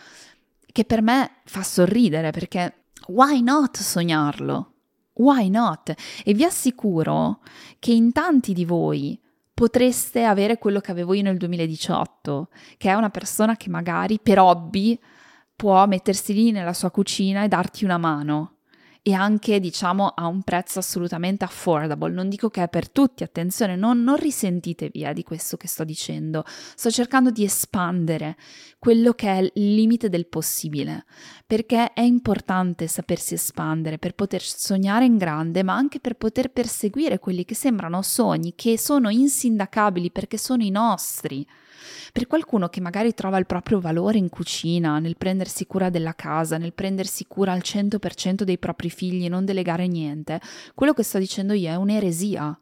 che 0.77 0.85
per 0.85 1.01
me 1.01 1.37
fa 1.47 1.63
sorridere 1.63 2.33
perché 2.33 2.89
why 3.07 3.41
not 3.41 3.79
sognarlo? 3.79 4.75
Why 5.15 5.49
not? 5.49 5.95
E 6.23 6.35
vi 6.35 6.45
assicuro 6.45 7.41
che 7.79 7.93
in 7.93 8.13
tanti 8.13 8.53
di 8.53 8.67
voi 8.67 9.19
potreste 9.55 10.25
avere 10.25 10.59
quello 10.59 10.81
che 10.81 10.91
avevo 10.91 11.15
io 11.15 11.23
nel 11.23 11.39
2018, 11.39 12.51
che 12.77 12.91
è 12.91 12.93
una 12.93 13.09
persona 13.09 13.57
che 13.57 13.71
magari 13.71 14.21
per 14.21 14.39
hobby 14.39 15.01
può 15.57 15.87
mettersi 15.87 16.35
lì 16.35 16.51
nella 16.51 16.75
sua 16.75 16.91
cucina 16.91 17.43
e 17.43 17.49
darti 17.49 17.87
una 17.87 17.97
mano 17.97 18.56
e 19.09 19.13
anche 19.13 19.61
diciamo 19.61 20.09
a 20.09 20.27
un 20.27 20.43
prezzo 20.43 20.81
assolutamente 20.81 21.45
affordable. 21.45 22.13
Non 22.13 22.29
dico 22.29 22.51
che 22.51 22.65
è 22.65 22.69
per 22.69 22.91
tutti, 22.91 23.23
attenzione, 23.23 23.77
non, 23.77 24.03
non 24.03 24.17
risentitevi 24.17 25.05
eh, 25.05 25.13
di 25.13 25.23
questo 25.23 25.57
che 25.57 25.69
sto 25.69 25.85
dicendo. 25.85 26.43
Sto 26.45 26.91
cercando 26.91 27.31
di 27.31 27.45
espandere 27.45 28.37
quello 28.81 29.13
che 29.13 29.29
è 29.29 29.37
il 29.55 29.75
limite 29.77 30.09
del 30.09 30.27
possibile, 30.27 31.05
perché 31.47 31.93
è 31.93 32.01
importante 32.01 32.89
sapersi 32.89 33.35
espandere 33.35 33.99
per 33.99 34.15
poter 34.15 34.43
sognare 34.43 35.05
in 35.05 35.19
grande, 35.19 35.63
ma 35.63 35.77
anche 35.77 36.01
per 36.01 36.17
poter 36.17 36.51
perseguire 36.51 37.21
quelli 37.21 37.45
che 37.45 37.55
sembrano 37.55 38.03
sogni, 38.03 38.55
che 38.57 38.77
sono 38.77 39.09
insindacabili 39.09 40.11
perché 40.11 40.37
sono 40.37 40.65
i 40.65 40.71
nostri. 40.71 41.47
Per 42.13 42.27
qualcuno 42.27 42.69
che 42.69 42.81
magari 42.81 43.15
trova 43.15 43.39
il 43.39 43.47
proprio 43.47 43.81
valore 43.81 44.19
in 44.19 44.29
cucina, 44.29 44.99
nel 44.99 45.17
prendersi 45.17 45.67
cura 45.67 45.91
della 45.91 46.15
casa, 46.15 46.59
nel 46.59 46.73
prendersi 46.73 47.27
cura 47.27 47.53
al 47.53 47.63
100% 47.63 48.43
dei 48.43 48.59
propri 48.59 48.91
figli 48.91 49.25
e 49.25 49.29
non 49.29 49.45
delegare 49.45 49.87
niente, 49.87 50.41
quello 50.75 50.93
che 50.93 51.03
sto 51.03 51.19
dicendo 51.19 51.53
io 51.53 51.71
è 51.71 51.75
un'eresia. 51.75 52.59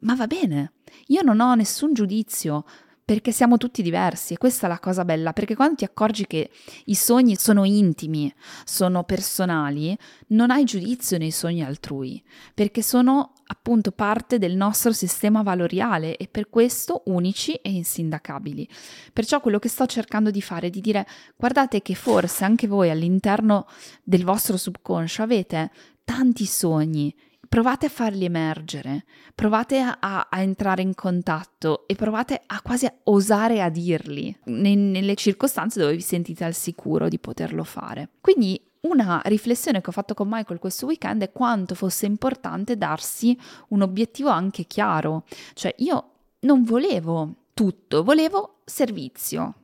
Ma 0.00 0.14
va 0.14 0.26
bene, 0.26 0.72
io 1.06 1.22
non 1.22 1.40
ho 1.40 1.54
nessun 1.54 1.92
giudizio, 1.92 2.64
perché 3.08 3.32
siamo 3.32 3.56
tutti 3.56 3.80
diversi 3.80 4.34
e 4.34 4.36
questa 4.36 4.66
è 4.66 4.68
la 4.68 4.78
cosa 4.78 5.02
bella, 5.02 5.32
perché 5.32 5.56
quando 5.56 5.76
ti 5.76 5.84
accorgi 5.84 6.26
che 6.26 6.50
i 6.84 6.94
sogni 6.94 7.36
sono 7.36 7.64
intimi, 7.64 8.30
sono 8.64 9.02
personali, 9.04 9.96
non 10.26 10.50
hai 10.50 10.64
giudizio 10.64 11.16
nei 11.16 11.30
sogni 11.30 11.64
altrui, 11.64 12.22
perché 12.52 12.82
sono 12.82 13.32
appunto 13.46 13.92
parte 13.92 14.36
del 14.36 14.56
nostro 14.56 14.92
sistema 14.92 15.40
valoriale 15.40 16.18
e 16.18 16.28
per 16.28 16.50
questo 16.50 17.00
unici 17.06 17.54
e 17.54 17.70
insindacabili. 17.70 18.68
Perciò 19.10 19.40
quello 19.40 19.58
che 19.58 19.70
sto 19.70 19.86
cercando 19.86 20.30
di 20.30 20.42
fare 20.42 20.66
è 20.66 20.70
di 20.70 20.82
dire 20.82 21.06
guardate 21.34 21.80
che 21.80 21.94
forse 21.94 22.44
anche 22.44 22.66
voi 22.66 22.90
all'interno 22.90 23.66
del 24.04 24.22
vostro 24.22 24.58
subconscio 24.58 25.22
avete 25.22 25.70
tanti 26.04 26.44
sogni 26.44 27.14
provate 27.48 27.86
a 27.86 27.88
farli 27.88 28.26
emergere, 28.26 29.04
provate 29.34 29.78
a, 29.78 29.96
a, 30.30 30.40
entrare 30.40 30.82
in 30.82 30.94
contatto 30.94 31.86
e 31.86 31.94
provate 31.94 32.42
a 32.46 32.60
quasi 32.60 32.86
a 32.86 32.94
osare 33.04 33.62
a 33.62 33.70
dirli 33.70 34.36
ne, 34.44 34.74
nelle 34.74 35.14
circostanze 35.14 35.80
dove 35.80 35.94
vi 35.96 36.02
sentite 36.02 36.44
al 36.44 36.54
sicuro 36.54 37.08
di 37.08 37.18
poterlo 37.18 37.64
fare. 37.64 38.10
Quindi 38.20 38.60
una 38.80 39.20
riflessione 39.24 39.80
che 39.80 39.88
ho 39.88 39.92
fatto 39.92 40.14
con 40.14 40.28
Michael 40.30 40.58
questo 40.58 40.86
weekend 40.86 41.22
è 41.22 41.32
quanto 41.32 41.74
fosse 41.74 42.06
importante 42.06 42.76
darsi 42.76 43.36
un 43.68 43.82
obiettivo 43.82 44.28
anche 44.28 44.64
chiaro, 44.64 45.24
cioè 45.54 45.74
io 45.78 46.10
non 46.40 46.62
volevo 46.64 47.34
tutto, 47.54 48.04
volevo 48.04 48.60
servizio. 48.64 49.54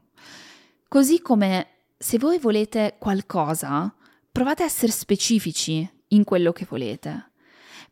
Così 0.88 1.20
come 1.20 1.68
se 1.97 2.18
voi 2.18 2.38
volete 2.38 2.97
qualcosa, 2.99 3.94
provate 4.31 4.62
a 4.62 4.66
essere 4.66 4.90
specifici 4.90 5.88
in 6.09 6.25
quello 6.25 6.53
che 6.53 6.66
volete 6.68 7.33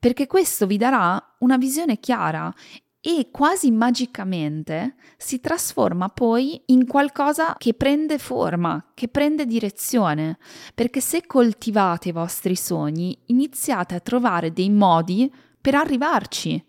perché 0.03 0.27
questo 0.27 0.67
vi 0.67 0.79
darà 0.79 1.37
una 1.39 1.57
visione 1.57 2.01
chiara 2.01 2.53
e 3.01 3.29
quasi 3.31 3.71
magicamente 3.71 4.97
si 5.17 5.39
trasforma 5.39 6.09
poi 6.09 6.61
in 6.67 6.89
qualcosa 6.89 7.55
che 7.57 7.75
prende 7.75 8.19
forma, 8.19 8.85
che 8.95 9.07
prende 9.07 9.47
direzione, 9.47 10.39
perché 10.75 11.01
se 11.01 11.25
coltivate 11.25 12.09
i 12.09 12.13
vostri 12.13 12.57
sogni 12.57 13.17
iniziate 13.27 13.95
a 13.95 14.01
trovare 14.01 14.53
dei 14.53 14.71
modi 14.71 15.33
per 15.61 15.77
arrivarci. 15.77 16.61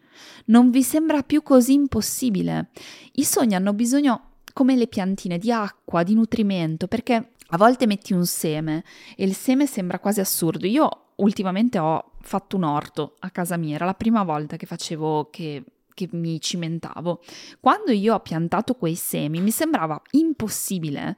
Non 0.46 0.70
vi 0.70 0.84
sembra 0.84 1.24
più 1.24 1.42
così 1.42 1.74
impossibile. 1.74 2.70
I 3.14 3.24
sogni 3.24 3.56
hanno 3.56 3.74
bisogno, 3.74 4.34
come 4.54 4.76
le 4.76 4.86
piantine, 4.86 5.40
di 5.40 5.52
acqua, 5.52 6.04
di 6.04 6.14
nutrimento, 6.14 6.88
perché 6.88 7.32
a 7.48 7.58
volte 7.58 7.88
metti 7.88 8.14
un 8.14 8.28
seme 8.28 8.84
e 9.16 9.24
il 9.24 9.34
seme 9.34 9.66
sembra 9.66 9.98
quasi 9.98 10.20
assurdo. 10.20 10.68
Io 10.68 10.90
ultimamente 11.16 11.80
ho 11.80 12.13
fatto 12.24 12.56
un 12.56 12.64
orto 12.64 13.16
a 13.20 13.30
casa 13.30 13.58
mia, 13.58 13.76
era 13.76 13.86
la 13.86 13.94
prima 13.94 14.24
volta 14.24 14.58
che 14.58 14.66
facevo 14.66 15.30
che 15.30 15.64
che 15.94 16.10
mi 16.12 16.42
cimentavo. 16.42 17.22
Quando 17.60 17.92
io 17.92 18.16
ho 18.16 18.20
piantato 18.20 18.74
quei 18.74 18.96
semi 18.96 19.42
mi 19.42 19.52
sembrava 19.52 20.02
impossibile 20.12 21.16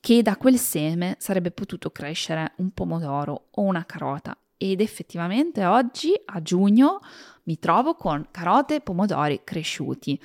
che 0.00 0.22
da 0.22 0.36
quel 0.36 0.56
seme 0.56 1.16
sarebbe 1.18 1.50
potuto 1.50 1.90
crescere 1.90 2.54
un 2.56 2.70
pomodoro 2.70 3.48
o 3.50 3.62
una 3.62 3.84
carota. 3.84 4.36
Ed 4.56 4.80
effettivamente 4.80 5.64
oggi, 5.64 6.12
a 6.24 6.42
giugno, 6.42 7.00
mi 7.44 7.58
trovo 7.58 7.94
con 7.94 8.28
carote 8.30 8.76
e 8.76 8.80
pomodori 8.80 9.40
cresciuti. 9.44 10.20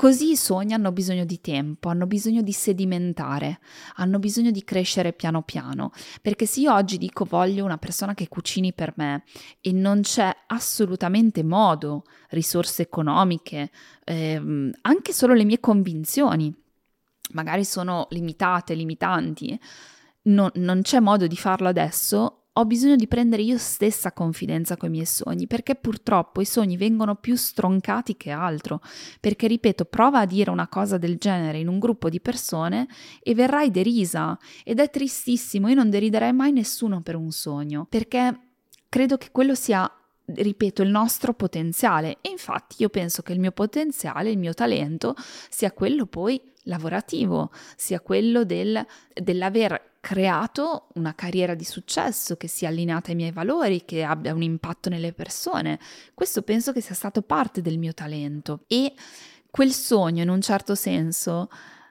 Così 0.00 0.30
i 0.30 0.36
sogni 0.36 0.72
hanno 0.72 0.92
bisogno 0.92 1.26
di 1.26 1.42
tempo, 1.42 1.90
hanno 1.90 2.06
bisogno 2.06 2.40
di 2.40 2.52
sedimentare, 2.52 3.60
hanno 3.96 4.18
bisogno 4.18 4.50
di 4.50 4.64
crescere 4.64 5.12
piano 5.12 5.42
piano, 5.42 5.92
perché 6.22 6.46
se 6.46 6.60
io 6.60 6.72
oggi 6.72 6.96
dico 6.96 7.26
voglio 7.26 7.66
una 7.66 7.76
persona 7.76 8.14
che 8.14 8.26
cucini 8.26 8.72
per 8.72 8.94
me 8.96 9.24
e 9.60 9.72
non 9.72 10.00
c'è 10.00 10.34
assolutamente 10.46 11.44
modo, 11.44 12.04
risorse 12.30 12.80
economiche, 12.80 13.70
ehm, 14.04 14.72
anche 14.80 15.12
solo 15.12 15.34
le 15.34 15.44
mie 15.44 15.60
convinzioni, 15.60 16.50
magari 17.32 17.66
sono 17.66 18.06
limitate, 18.08 18.72
limitanti, 18.72 19.60
no, 20.22 20.50
non 20.54 20.80
c'è 20.80 21.00
modo 21.00 21.26
di 21.26 21.36
farlo 21.36 21.68
adesso, 21.68 22.39
ho 22.60 22.64
bisogno 22.64 22.96
di 22.96 23.08
prendere 23.08 23.42
io 23.42 23.58
stessa 23.58 24.12
confidenza 24.12 24.76
con 24.76 24.88
i 24.88 24.92
miei 24.92 25.06
sogni, 25.06 25.46
perché 25.46 25.74
purtroppo 25.74 26.40
i 26.40 26.44
sogni 26.44 26.76
vengono 26.76 27.16
più 27.16 27.34
stroncati 27.34 28.16
che 28.16 28.30
altro, 28.30 28.80
perché 29.18 29.46
ripeto, 29.46 29.86
prova 29.86 30.20
a 30.20 30.26
dire 30.26 30.50
una 30.50 30.68
cosa 30.68 30.98
del 30.98 31.16
genere 31.16 31.58
in 31.58 31.68
un 31.68 31.78
gruppo 31.78 32.08
di 32.08 32.20
persone 32.20 32.86
e 33.22 33.34
verrai 33.34 33.70
derisa 33.70 34.38
ed 34.64 34.78
è 34.78 34.90
tristissimo, 34.90 35.68
io 35.68 35.74
non 35.74 35.90
deriderei 35.90 36.32
mai 36.32 36.52
nessuno 36.52 37.00
per 37.00 37.16
un 37.16 37.30
sogno, 37.30 37.86
perché 37.88 38.38
credo 38.88 39.16
che 39.16 39.30
quello 39.30 39.54
sia 39.54 39.90
ripeto, 40.32 40.82
il 40.82 40.90
nostro 40.90 41.34
potenziale. 41.34 42.18
E 42.20 42.30
infatti 42.30 42.76
io 42.78 42.88
penso 42.88 43.22
che 43.22 43.32
il 43.32 43.40
mio 43.40 43.52
potenziale, 43.52 44.30
il 44.30 44.38
mio 44.38 44.54
talento, 44.54 45.14
sia 45.48 45.72
quello 45.72 46.06
poi 46.06 46.40
lavorativo, 46.64 47.50
sia 47.76 48.00
quello 48.00 48.44
del, 48.44 48.84
dell'aver 49.12 49.88
creato 50.00 50.88
una 50.94 51.14
carriera 51.14 51.54
di 51.54 51.64
successo 51.64 52.36
che 52.36 52.48
sia 52.48 52.68
allineata 52.68 53.10
ai 53.10 53.16
miei 53.16 53.32
valori, 53.32 53.84
che 53.84 54.02
abbia 54.02 54.34
un 54.34 54.42
impatto 54.42 54.88
nelle 54.88 55.12
persone. 55.12 55.78
Questo 56.14 56.42
penso 56.42 56.72
che 56.72 56.80
sia 56.80 56.94
stato 56.94 57.22
parte 57.22 57.60
del 57.60 57.78
mio 57.78 57.92
talento 57.92 58.64
e 58.66 58.94
quel 59.50 59.72
sogno 59.72 60.22
in 60.22 60.28
un 60.28 60.40
certo 60.40 60.74
senso 60.74 61.48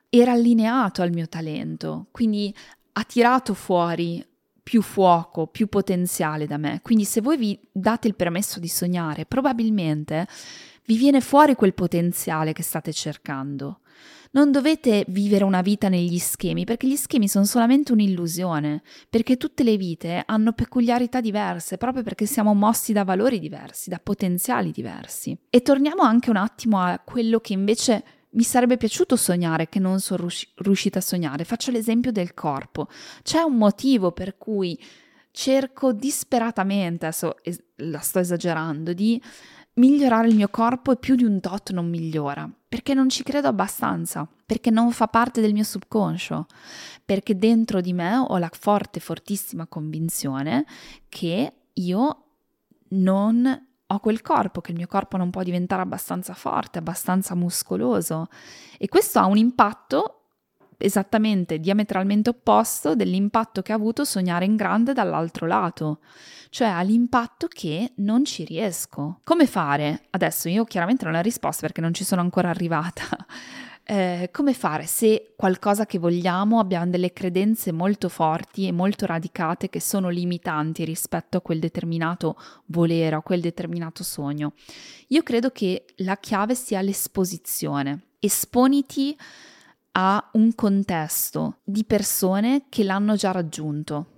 era 0.09 0.31
allineato 0.31 1.01
al 1.01 1.11
mio 1.11 1.27
talento, 1.27 2.07
quindi 2.11 2.53
ha 2.93 3.03
tirato 3.03 3.53
fuori 3.53 4.25
più 4.63 4.81
fuoco, 4.81 5.47
più 5.47 5.67
potenziale 5.67 6.45
da 6.45 6.57
me. 6.57 6.79
Quindi 6.81 7.03
se 7.03 7.21
voi 7.21 7.37
vi 7.37 7.59
date 7.71 8.07
il 8.07 8.15
permesso 8.15 8.59
di 8.59 8.67
sognare, 8.67 9.25
probabilmente 9.25 10.27
vi 10.85 10.97
viene 10.97 11.21
fuori 11.21 11.55
quel 11.55 11.73
potenziale 11.73 12.53
che 12.53 12.63
state 12.63 12.91
cercando. 12.93 13.81
Non 14.31 14.51
dovete 14.51 15.05
vivere 15.07 15.43
una 15.43 15.61
vita 15.61 15.89
negli 15.89 16.19
schemi, 16.19 16.63
perché 16.63 16.87
gli 16.87 16.95
schemi 16.95 17.27
sono 17.27 17.45
solamente 17.45 17.93
un'illusione, 17.93 18.83
perché 19.09 19.37
tutte 19.37 19.63
le 19.63 19.75
vite 19.75 20.21
hanno 20.25 20.53
peculiarità 20.53 21.19
diverse, 21.19 21.77
proprio 21.77 22.03
perché 22.03 22.27
siamo 22.27 22.53
mossi 22.53 22.93
da 22.93 23.03
valori 23.03 23.39
diversi, 23.39 23.89
da 23.89 23.99
potenziali 24.01 24.71
diversi. 24.71 25.35
E 25.49 25.61
torniamo 25.63 26.03
anche 26.03 26.29
un 26.29 26.35
attimo 26.35 26.79
a 26.79 27.01
quello 27.03 27.39
che 27.39 27.53
invece 27.53 28.03
mi 28.31 28.43
sarebbe 28.43 28.77
piaciuto 28.77 29.15
sognare 29.15 29.67
che 29.67 29.79
non 29.79 29.99
sono 29.99 30.27
riuscita 30.57 30.99
a 30.99 31.01
sognare. 31.01 31.43
Faccio 31.43 31.71
l'esempio 31.71 32.11
del 32.11 32.35
corpo. 32.35 32.87
C'è 33.23 33.41
un 33.41 33.55
motivo 33.55 34.11
per 34.11 34.37
cui 34.37 34.79
cerco 35.31 35.91
disperatamente, 35.91 37.07
adesso 37.07 37.37
la 37.77 37.99
sto 37.99 38.19
esagerando, 38.19 38.93
di 38.93 39.19
migliorare 39.75 40.27
il 40.27 40.35
mio 40.35 40.49
corpo 40.49 40.91
e 40.91 40.97
più 40.97 41.15
di 41.15 41.23
un 41.23 41.39
tot 41.39 41.71
non 41.71 41.89
migliora, 41.89 42.47
perché 42.69 42.93
non 42.93 43.09
ci 43.09 43.23
credo 43.23 43.47
abbastanza, 43.47 44.27
perché 44.45 44.69
non 44.69 44.91
fa 44.91 45.07
parte 45.07 45.41
del 45.41 45.53
mio 45.53 45.63
subconscio, 45.63 46.45
perché 47.03 47.35
dentro 47.35 47.81
di 47.81 47.93
me 47.93 48.15
ho 48.15 48.37
la 48.37 48.49
forte, 48.53 48.99
fortissima 48.99 49.65
convinzione 49.65 50.65
che 51.09 51.53
io 51.73 52.23
non 52.89 53.67
ho 53.91 53.99
quel 53.99 54.21
corpo, 54.21 54.61
che 54.61 54.69
il 54.69 54.77
mio 54.77 54.85
corpo 54.85 55.17
non 55.17 55.31
può 55.31 55.41
diventare 55.41 55.81
abbastanza 55.81 56.35
forte, 56.35 56.77
abbastanza 56.77 57.33
muscoloso. 57.33 58.27
E 58.77 58.87
questo 58.87 59.17
ha 59.17 59.25
un 59.25 59.37
impatto 59.37 60.18
esattamente 60.79 61.59
diametralmente 61.59 62.29
opposto 62.29 62.95
dell'impatto 62.95 63.61
che 63.61 63.71
ha 63.71 63.75
avuto 63.75 64.05
sognare 64.05 64.45
in 64.45 64.55
grande 64.55 64.93
dall'altro 64.93 65.45
lato, 65.45 65.99
cioè 66.49 66.69
all'impatto 66.69 67.47
che 67.47 67.91
non 67.97 68.25
ci 68.25 68.45
riesco. 68.45 69.19
Come 69.23 69.45
fare? 69.45 70.03
Adesso 70.11 70.49
io 70.49 70.63
chiaramente 70.63 71.05
non 71.05 71.15
ho 71.15 71.21
risposta 71.21 71.61
perché 71.61 71.81
non 71.81 71.93
ci 71.93 72.03
sono 72.03 72.21
ancora 72.21 72.49
arrivata. 72.49 73.03
Eh, 73.91 74.29
come 74.31 74.53
fare 74.53 74.85
se 74.85 75.33
qualcosa 75.35 75.87
che 75.87 75.97
vogliamo 75.97 76.59
abbiamo 76.59 76.91
delle 76.91 77.11
credenze 77.11 77.71
molto 77.71 78.07
forti 78.07 78.67
e 78.67 78.71
molto 78.71 79.07
radicate 79.07 79.67
che 79.67 79.81
sono 79.81 80.09
limitanti 80.09 80.85
rispetto 80.85 81.37
a 81.37 81.41
quel 81.41 81.57
determinato 81.57 82.37
volere, 82.65 83.15
a 83.15 83.21
quel 83.23 83.41
determinato 83.41 84.03
sogno? 84.03 84.53
Io 85.07 85.23
credo 85.23 85.49
che 85.49 85.85
la 85.95 86.17
chiave 86.17 86.53
sia 86.53 86.81
l'esposizione. 86.81 88.09
Esponiti 88.19 89.17
a 90.01 90.29
un 90.33 90.55
contesto 90.55 91.57
di 91.61 91.83
persone 91.83 92.67
che 92.69 92.85
l'hanno 92.85 93.15
già 93.15 93.31
raggiunto. 93.31 94.13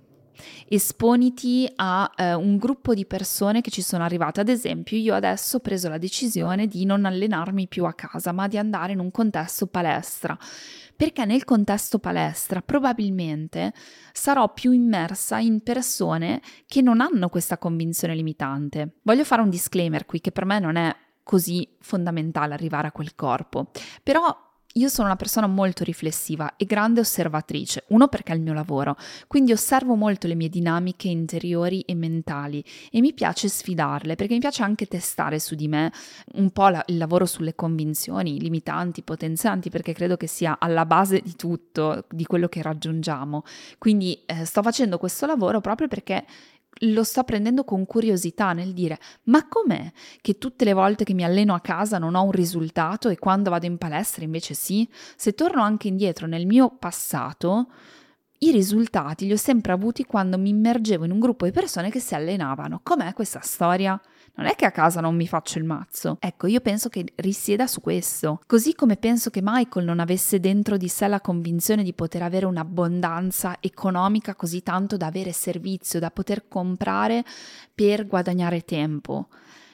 esponiti 0.68 1.70
a 1.76 2.10
eh, 2.16 2.34
un 2.34 2.56
gruppo 2.56 2.94
di 2.94 3.04
persone 3.04 3.60
che 3.60 3.70
ci 3.70 3.82
sono 3.82 4.02
arrivate. 4.02 4.40
Ad 4.40 4.48
esempio, 4.48 4.96
io 4.96 5.14
adesso 5.14 5.56
ho 5.56 5.60
preso 5.60 5.88
la 5.88 5.98
decisione 5.98 6.66
di 6.66 6.84
non 6.84 7.04
allenarmi 7.04 7.68
più 7.68 7.84
a 7.84 7.92
casa, 7.92 8.32
ma 8.32 8.48
di 8.48 8.58
andare 8.58 8.92
in 8.92 8.98
un 8.98 9.10
contesto 9.10 9.66
palestra. 9.66 10.36
Perché 10.96 11.24
nel 11.24 11.44
contesto 11.44 11.98
palestra 11.98 12.60
probabilmente 12.60 13.72
sarò 14.12 14.52
più 14.52 14.72
immersa 14.72 15.38
in 15.38 15.62
persone 15.62 16.40
che 16.66 16.80
non 16.80 17.00
hanno 17.00 17.28
questa 17.28 17.58
convinzione 17.58 18.14
limitante. 18.14 18.94
Voglio 19.02 19.24
fare 19.24 19.42
un 19.42 19.50
disclaimer 19.50 20.06
qui 20.06 20.20
che 20.20 20.32
per 20.32 20.44
me 20.44 20.58
non 20.58 20.76
è 20.76 20.94
così 21.22 21.68
fondamentale 21.80 22.54
arrivare 22.54 22.88
a 22.88 22.92
quel 22.92 23.14
corpo, 23.14 23.70
però 24.02 24.50
io 24.74 24.88
sono 24.88 25.08
una 25.08 25.16
persona 25.16 25.46
molto 25.46 25.84
riflessiva 25.84 26.56
e 26.56 26.64
grande 26.64 27.00
osservatrice, 27.00 27.84
uno 27.88 28.08
perché 28.08 28.32
è 28.32 28.36
il 28.36 28.42
mio 28.42 28.52
lavoro, 28.52 28.96
quindi 29.26 29.52
osservo 29.52 29.94
molto 29.94 30.26
le 30.26 30.34
mie 30.34 30.48
dinamiche 30.48 31.08
interiori 31.08 31.80
e 31.80 31.94
mentali 31.94 32.64
e 32.90 33.00
mi 33.00 33.12
piace 33.12 33.48
sfidarle 33.48 34.16
perché 34.16 34.34
mi 34.34 34.40
piace 34.40 34.62
anche 34.62 34.86
testare 34.86 35.38
su 35.38 35.54
di 35.54 35.68
me 35.68 35.92
un 36.34 36.50
po' 36.50 36.68
la, 36.68 36.82
il 36.86 36.96
lavoro 36.96 37.26
sulle 37.26 37.54
convinzioni 37.54 38.38
limitanti, 38.38 39.02
potenzianti, 39.02 39.70
perché 39.70 39.92
credo 39.92 40.16
che 40.16 40.26
sia 40.26 40.56
alla 40.58 40.86
base 40.86 41.20
di 41.20 41.36
tutto, 41.36 42.06
di 42.10 42.24
quello 42.24 42.48
che 42.48 42.62
raggiungiamo. 42.62 43.44
Quindi 43.78 44.22
eh, 44.26 44.44
sto 44.44 44.62
facendo 44.62 44.98
questo 44.98 45.26
lavoro 45.26 45.60
proprio 45.60 45.88
perché 45.88 46.24
lo 46.80 47.04
sto 47.04 47.22
prendendo 47.22 47.64
con 47.64 47.86
curiosità 47.86 48.52
nel 48.52 48.72
dire 48.72 48.98
ma 49.24 49.46
com'è 49.46 49.92
che 50.20 50.38
tutte 50.38 50.64
le 50.64 50.72
volte 50.72 51.04
che 51.04 51.14
mi 51.14 51.24
alleno 51.24 51.54
a 51.54 51.60
casa 51.60 51.98
non 51.98 52.14
ho 52.14 52.22
un 52.22 52.32
risultato 52.32 53.08
e 53.08 53.18
quando 53.18 53.50
vado 53.50 53.66
in 53.66 53.78
palestra 53.78 54.24
invece 54.24 54.54
sì? 54.54 54.88
Se 55.16 55.34
torno 55.34 55.62
anche 55.62 55.88
indietro 55.88 56.26
nel 56.26 56.46
mio 56.46 56.70
passato, 56.70 57.68
i 58.38 58.50
risultati 58.50 59.26
li 59.26 59.32
ho 59.32 59.36
sempre 59.36 59.72
avuti 59.72 60.04
quando 60.04 60.38
mi 60.38 60.48
immergevo 60.48 61.04
in 61.04 61.12
un 61.12 61.20
gruppo 61.20 61.44
di 61.44 61.52
persone 61.52 61.90
che 61.90 62.00
si 62.00 62.14
allenavano. 62.14 62.80
Com'è 62.82 63.12
questa 63.12 63.40
storia? 63.40 64.00
Non 64.34 64.46
è 64.46 64.54
che 64.54 64.64
a 64.64 64.70
casa 64.70 65.00
non 65.00 65.14
mi 65.14 65.26
faccio 65.26 65.58
il 65.58 65.64
mazzo. 65.64 66.16
Ecco, 66.18 66.46
io 66.46 66.60
penso 66.60 66.88
che 66.88 67.04
risieda 67.16 67.66
su 67.66 67.80
questo. 67.80 68.40
Così 68.46 68.74
come 68.74 68.96
penso 68.96 69.28
che 69.28 69.40
Michael 69.42 69.84
non 69.84 70.00
avesse 70.00 70.40
dentro 70.40 70.76
di 70.76 70.88
sé 70.88 71.06
la 71.06 71.20
convinzione 71.20 71.82
di 71.82 71.92
poter 71.92 72.22
avere 72.22 72.46
un'abbondanza 72.46 73.56
economica 73.60 74.34
così 74.34 74.62
tanto 74.62 74.96
da 74.96 75.06
avere 75.06 75.32
servizio, 75.32 76.00
da 76.00 76.10
poter 76.10 76.48
comprare 76.48 77.24
per 77.74 78.06
guadagnare 78.06 78.62
tempo 78.62 79.28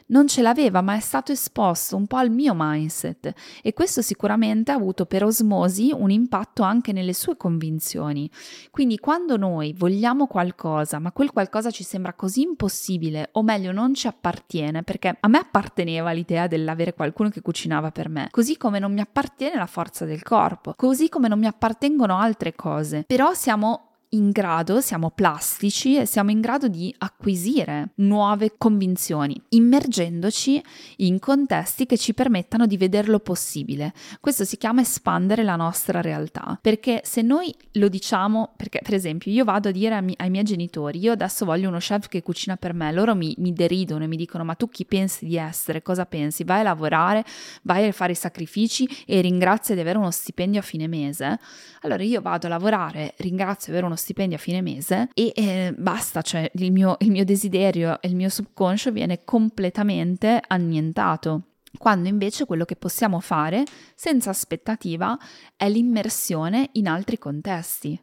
non 0.08 0.28
ce 0.28 0.42
l'aveva, 0.42 0.80
ma 0.80 0.94
è 0.94 1.00
stato 1.00 1.32
esposto 1.32 1.96
un 1.96 2.06
po' 2.06 2.16
al 2.16 2.30
mio 2.30 2.52
mindset 2.56 3.32
e 3.62 3.72
questo 3.72 4.02
sicuramente 4.02 4.70
ha 4.70 4.74
avuto 4.74 5.06
per 5.06 5.24
osmosi 5.24 5.90
un 5.94 6.10
impatto 6.10 6.62
anche 6.62 6.92
nelle 6.92 7.12
sue 7.12 7.36
convinzioni. 7.36 8.30
Quindi 8.70 8.98
quando 8.98 9.36
noi 9.36 9.74
vogliamo 9.76 10.26
qualcosa, 10.26 10.98
ma 10.98 11.12
quel 11.12 11.30
qualcosa 11.30 11.70
ci 11.70 11.84
sembra 11.84 12.14
così 12.14 12.42
impossibile, 12.42 13.30
o 13.32 13.42
meglio 13.42 13.72
non 13.72 13.94
ci 13.94 14.06
appartiene, 14.06 14.82
perché 14.82 15.16
a 15.18 15.28
me 15.28 15.38
apparteneva 15.38 16.12
l'idea 16.12 16.46
dell'avere 16.46 16.94
qualcuno 16.94 17.28
che 17.28 17.40
cucinava 17.40 17.90
per 17.90 18.08
me, 18.08 18.28
così 18.30 18.56
come 18.56 18.78
non 18.78 18.92
mi 18.92 19.00
appartiene 19.00 19.56
la 19.56 19.66
forza 19.66 20.04
del 20.04 20.22
corpo, 20.22 20.74
così 20.76 21.08
come 21.08 21.28
non 21.28 21.38
mi 21.38 21.46
appartengono 21.46 22.16
altre 22.16 22.54
cose, 22.54 23.04
però 23.06 23.32
siamo 23.34 23.87
in 24.10 24.30
grado, 24.30 24.80
siamo 24.80 25.10
plastici 25.10 25.96
e 25.96 26.06
siamo 26.06 26.30
in 26.30 26.40
grado 26.40 26.68
di 26.68 26.94
acquisire 26.98 27.90
nuove 27.96 28.54
convinzioni, 28.56 29.38
immergendoci 29.50 30.62
in 30.98 31.18
contesti 31.18 31.84
che 31.84 31.98
ci 31.98 32.14
permettano 32.14 32.66
di 32.66 32.78
vederlo 32.78 33.18
possibile. 33.18 33.92
Questo 34.20 34.44
si 34.44 34.56
chiama 34.56 34.80
espandere 34.80 35.42
la 35.42 35.56
nostra 35.56 36.00
realtà, 36.00 36.58
perché 36.60 37.02
se 37.04 37.20
noi 37.20 37.54
lo 37.72 37.88
diciamo, 37.88 38.54
perché 38.56 38.80
per 38.82 38.94
esempio 38.94 39.30
io 39.30 39.44
vado 39.44 39.68
a 39.68 39.72
dire 39.72 39.94
ai, 39.94 40.14
ai 40.16 40.30
miei 40.30 40.44
genitori, 40.44 41.00
io 41.00 41.12
adesso 41.12 41.44
voglio 41.44 41.68
uno 41.68 41.78
chef 41.78 42.08
che 42.08 42.22
cucina 42.22 42.56
per 42.56 42.72
me, 42.72 42.90
loro 42.92 43.14
mi, 43.14 43.34
mi 43.38 43.52
deridono 43.52 44.04
e 44.04 44.06
mi 44.06 44.16
dicono 44.16 44.42
ma 44.42 44.54
tu 44.54 44.70
chi 44.70 44.86
pensi 44.86 45.26
di 45.26 45.36
essere, 45.36 45.82
cosa 45.82 46.06
pensi? 46.06 46.44
Vai 46.44 46.60
a 46.60 46.62
lavorare, 46.62 47.24
vai 47.62 47.86
a 47.86 47.92
fare 47.92 48.12
i 48.12 48.16
sacrifici 48.16 48.88
e 49.04 49.20
ringrazia 49.20 49.74
di 49.74 49.82
avere 49.82 49.98
uno 49.98 50.10
stipendio 50.10 50.60
a 50.60 50.62
fine 50.62 50.86
mese. 50.86 51.38
Allora 51.82 52.02
io 52.02 52.22
vado 52.22 52.46
a 52.46 52.50
lavorare, 52.50 53.14
ringrazio 53.18 53.66
di 53.66 53.70
avere 53.72 53.86
uno 53.86 53.96
stipendio 53.98 54.36
a 54.36 54.40
fine 54.40 54.62
mese 54.62 55.10
e 55.12 55.32
eh, 55.34 55.74
basta, 55.76 56.22
cioè 56.22 56.50
il 56.54 56.72
mio, 56.72 56.96
il 57.00 57.10
mio 57.10 57.24
desiderio 57.24 58.00
e 58.00 58.08
il 58.08 58.16
mio 58.16 58.30
subconscio 58.30 58.90
viene 58.90 59.24
completamente 59.24 60.40
annientato. 60.46 61.42
Quando 61.76 62.08
invece 62.08 62.46
quello 62.46 62.64
che 62.64 62.76
possiamo 62.76 63.20
fare 63.20 63.64
senza 63.94 64.30
aspettativa 64.30 65.18
è 65.56 65.68
l'immersione 65.68 66.70
in 66.72 66.88
altri 66.88 67.18
contesti. 67.18 68.00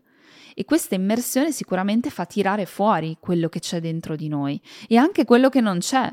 E 0.53 0.63
questa 0.63 0.95
immersione 0.95 1.51
sicuramente 1.51 2.09
fa 2.09 2.25
tirare 2.25 2.65
fuori 2.65 3.17
quello 3.19 3.49
che 3.49 3.59
c'è 3.59 3.81
dentro 3.81 4.15
di 4.15 4.27
noi 4.27 4.61
e 4.87 4.95
anche 4.95 5.25
quello 5.25 5.49
che 5.49 5.59
non 5.59 5.79
c'è, 5.79 6.09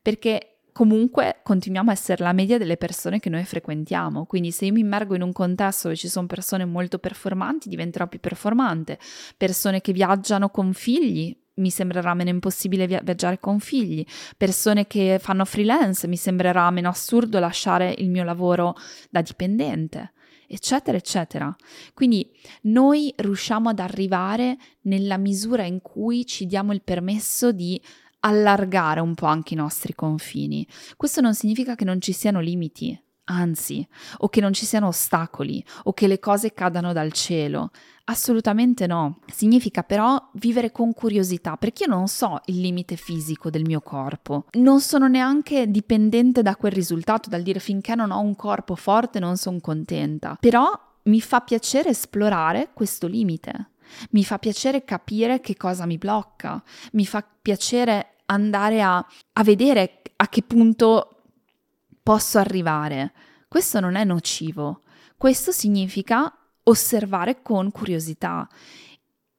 perché 0.00 0.55
comunque 0.76 1.40
continuiamo 1.42 1.88
a 1.88 1.94
essere 1.94 2.22
la 2.22 2.34
media 2.34 2.58
delle 2.58 2.76
persone 2.76 3.18
che 3.18 3.30
noi 3.30 3.44
frequentiamo. 3.44 4.26
Quindi 4.26 4.50
se 4.50 4.66
io 4.66 4.74
mi 4.74 4.80
immergo 4.80 5.14
in 5.14 5.22
un 5.22 5.32
contesto 5.32 5.84
dove 5.84 5.98
ci 5.98 6.06
sono 6.06 6.26
persone 6.26 6.66
molto 6.66 6.98
performanti, 6.98 7.70
diventerò 7.70 8.06
più 8.06 8.20
performante. 8.20 8.98
Persone 9.38 9.80
che 9.80 9.94
viaggiano 9.94 10.50
con 10.50 10.74
figli, 10.74 11.34
mi 11.54 11.70
sembrerà 11.70 12.12
meno 12.12 12.28
impossibile 12.28 12.86
viaggiare 12.86 13.38
con 13.40 13.58
figli, 13.58 14.04
persone 14.36 14.86
che 14.86 15.16
fanno 15.18 15.46
freelance, 15.46 16.06
mi 16.08 16.18
sembrerà 16.18 16.70
meno 16.70 16.90
assurdo 16.90 17.38
lasciare 17.38 17.94
il 17.96 18.10
mio 18.10 18.22
lavoro 18.22 18.74
da 19.08 19.22
dipendente, 19.22 20.12
eccetera, 20.46 20.98
eccetera. 20.98 21.56
Quindi 21.94 22.30
noi 22.64 23.14
riusciamo 23.16 23.70
ad 23.70 23.78
arrivare 23.78 24.58
nella 24.82 25.16
misura 25.16 25.64
in 25.64 25.80
cui 25.80 26.26
ci 26.26 26.44
diamo 26.44 26.74
il 26.74 26.82
permesso 26.82 27.50
di 27.50 27.80
allargare 28.26 29.00
un 29.00 29.14
po' 29.14 29.26
anche 29.26 29.54
i 29.54 29.56
nostri 29.56 29.94
confini. 29.94 30.66
Questo 30.96 31.20
non 31.20 31.34
significa 31.34 31.74
che 31.74 31.84
non 31.84 32.00
ci 32.00 32.12
siano 32.12 32.40
limiti, 32.40 33.00
anzi, 33.26 33.86
o 34.18 34.28
che 34.28 34.40
non 34.40 34.52
ci 34.52 34.66
siano 34.66 34.88
ostacoli, 34.88 35.64
o 35.84 35.92
che 35.92 36.06
le 36.06 36.18
cose 36.18 36.52
cadano 36.52 36.92
dal 36.92 37.12
cielo. 37.12 37.70
Assolutamente 38.08 38.86
no. 38.86 39.20
Significa 39.32 39.82
però 39.82 40.30
vivere 40.34 40.72
con 40.72 40.92
curiosità, 40.92 41.56
perché 41.56 41.84
io 41.84 41.94
non 41.94 42.08
so 42.08 42.40
il 42.46 42.60
limite 42.60 42.96
fisico 42.96 43.48
del 43.48 43.64
mio 43.64 43.80
corpo. 43.80 44.46
Non 44.52 44.80
sono 44.80 45.06
neanche 45.08 45.70
dipendente 45.70 46.42
da 46.42 46.56
quel 46.56 46.72
risultato, 46.72 47.28
dal 47.28 47.42
dire 47.42 47.60
finché 47.60 47.94
non 47.94 48.10
ho 48.10 48.20
un 48.20 48.36
corpo 48.36 48.74
forte 48.74 49.18
non 49.18 49.36
sono 49.36 49.58
contenta. 49.60 50.36
Però 50.38 50.68
mi 51.04 51.20
fa 51.20 51.40
piacere 51.40 51.90
esplorare 51.90 52.70
questo 52.74 53.06
limite. 53.06 53.70
Mi 54.10 54.24
fa 54.24 54.38
piacere 54.38 54.84
capire 54.84 55.40
che 55.40 55.56
cosa 55.56 55.86
mi 55.86 55.96
blocca, 55.96 56.60
mi 56.92 57.06
fa 57.06 57.24
piacere 57.40 58.15
andare 58.26 58.82
a, 58.82 58.96
a 58.96 59.42
vedere 59.42 60.02
a 60.16 60.28
che 60.28 60.42
punto 60.42 61.22
posso 62.02 62.38
arrivare. 62.38 63.12
Questo 63.48 63.80
non 63.80 63.94
è 63.94 64.04
nocivo, 64.04 64.82
questo 65.16 65.50
significa 65.52 66.32
osservare 66.64 67.42
con 67.42 67.70
curiosità. 67.70 68.48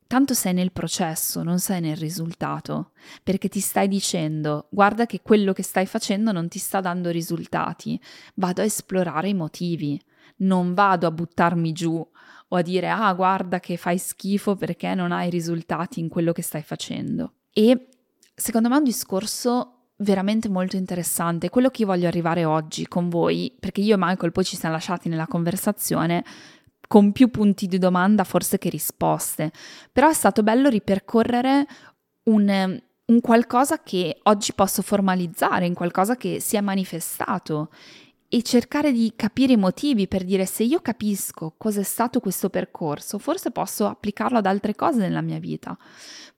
Tanto 0.08 0.34
sei 0.34 0.54
nel 0.54 0.72
processo, 0.72 1.44
non 1.44 1.60
sei 1.60 1.82
nel 1.82 1.98
risultato, 1.98 2.92
perché 3.24 3.50
ti 3.50 3.60
stai 3.60 3.90
dicendo 3.90 4.68
guarda 4.72 5.06
che 5.06 5.22
quello 5.22 5.52
che 5.52 5.64
stai 5.64 5.86
facendo 5.86 6.32
non 6.32 6.48
ti 6.48 6.60
sta 6.60 6.80
dando 6.80 7.10
risultati, 7.10 8.00
vado 8.36 8.62
a 8.62 8.66
esplorare 8.66 9.30
i 9.30 9.34
motivi, 9.34 10.02
non 10.38 10.74
vado 10.74 11.08
a 11.08 11.12
buttarmi 11.12 11.74
giù 11.74 11.96
o 12.50 12.56
a 12.56 12.62
dire 12.62 12.90
ah 12.90 13.14
guarda 13.14 13.60
che 13.60 13.76
fai 13.76 13.98
schifo 13.98 14.56
perché 14.56 14.96
non 14.96 15.12
hai 15.12 15.30
risultati 15.30 16.00
in 16.00 16.08
quello 16.08 16.32
che 16.32 16.42
stai 16.42 16.64
facendo. 16.64 17.34
E 17.52 17.90
secondo 18.40 18.70
me 18.70 18.76
è 18.76 18.78
un 18.78 18.84
discorso 18.84 19.72
veramente 19.98 20.48
molto 20.48 20.76
interessante, 20.76 21.50
quello 21.50 21.70
che 21.70 21.82
io 21.82 21.88
voglio 21.88 22.08
arrivare 22.08 22.46
oggi 22.46 22.88
con 22.88 23.10
voi, 23.10 23.56
perché 23.60 23.82
io 23.82 23.96
e 23.96 23.98
Michael 24.00 24.32
poi 24.32 24.46
ci 24.46 24.56
siamo 24.56 24.76
lasciati 24.76 25.10
nella 25.10 25.26
conversazione 25.26 26.24
con 26.88 27.12
più 27.12 27.32
punti 27.32 27.66
di 27.66 27.80
domanda 27.80 28.24
forse 28.24 28.60
che 28.60 28.70
risposte, 28.70 29.52
però 29.92 30.08
è 30.08 30.14
stato 30.14 30.44
bello 30.44 30.70
ripercorrere 30.70 31.66
un, 32.26 32.80
un 33.06 33.22
qualcosa 33.22 33.82
che 33.82 34.20
oggi 34.24 34.54
posso 34.54 34.84
formalizzare, 34.84 35.66
in 35.66 35.74
qualcosa 35.74 36.16
che 36.16 36.40
si 36.40 36.56
è 36.56 36.62
manifestato 36.62 37.72
e 38.30 38.42
cercare 38.44 38.92
di 38.92 39.14
capire 39.16 39.54
i 39.54 39.58
motivi 39.58 40.08
per 40.08 40.26
dire 40.26 40.46
se 40.46 40.64
io 40.64 40.82
capisco 40.82 41.54
cos'è 41.58 41.84
stato 41.84 42.20
questo 42.20 42.50
percorso, 42.50 43.20
forse 43.20 43.52
posso 43.52 43.86
applicarlo 43.88 44.38
ad 44.38 44.46
altre 44.46 44.76
cose 44.76 45.00
nella 45.00 45.22
mia 45.22 45.40
vita. 45.40 45.78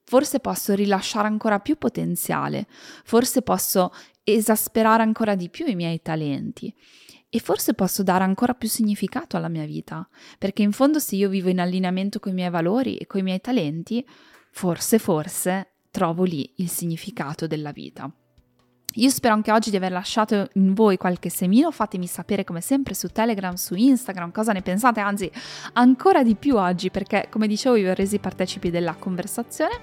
Forse 0.03 0.39
posso 0.39 0.73
rilasciare 0.73 1.27
ancora 1.27 1.59
più 1.59 1.77
potenziale, 1.77 2.67
forse 3.03 3.41
posso 3.41 3.91
esasperare 4.23 5.03
ancora 5.03 5.35
di 5.35 5.49
più 5.49 5.65
i 5.67 5.75
miei 5.75 6.01
talenti. 6.01 6.73
E 7.31 7.39
forse 7.39 7.75
posso 7.75 8.01
dare 8.01 8.23
ancora 8.23 8.55
più 8.55 8.67
significato 8.67 9.37
alla 9.37 9.49
mia 9.49 9.65
vita, 9.65 10.07
perché 10.39 10.63
in 10.63 10.71
fondo 10.71 10.97
se 10.97 11.15
io 11.15 11.29
vivo 11.29 11.49
in 11.49 11.59
allineamento 11.59 12.19
con 12.19 12.31
i 12.31 12.35
miei 12.35 12.49
valori 12.49 12.97
e 12.97 13.05
con 13.05 13.19
i 13.19 13.23
miei 13.23 13.39
talenti, 13.39 14.03
forse, 14.51 14.97
forse 14.97 15.73
trovo 15.91 16.23
lì 16.23 16.53
il 16.57 16.69
significato 16.69 17.45
della 17.45 17.71
vita. 17.71 18.11
Io 18.95 19.09
spero 19.09 19.33
anche 19.33 19.51
oggi 19.51 19.69
di 19.69 19.75
aver 19.75 19.91
lasciato 19.91 20.49
in 20.53 20.73
voi 20.73 20.97
qualche 20.97 21.29
semino, 21.29 21.71
fatemi 21.71 22.07
sapere 22.07 22.43
come 22.43 22.61
sempre 22.61 22.93
su 22.93 23.07
Telegram, 23.09 23.53
su 23.53 23.75
Instagram, 23.75 24.31
cosa 24.31 24.51
ne 24.51 24.61
pensate, 24.61 24.99
anzi 24.99 25.29
ancora 25.73 26.23
di 26.23 26.35
più 26.35 26.57
oggi 26.57 26.89
perché 26.89 27.27
come 27.29 27.47
dicevo 27.47 27.75
vi 27.75 27.87
ho 27.87 27.93
resi 27.93 28.19
partecipi 28.19 28.69
della 28.69 28.95
conversazione. 28.97 29.79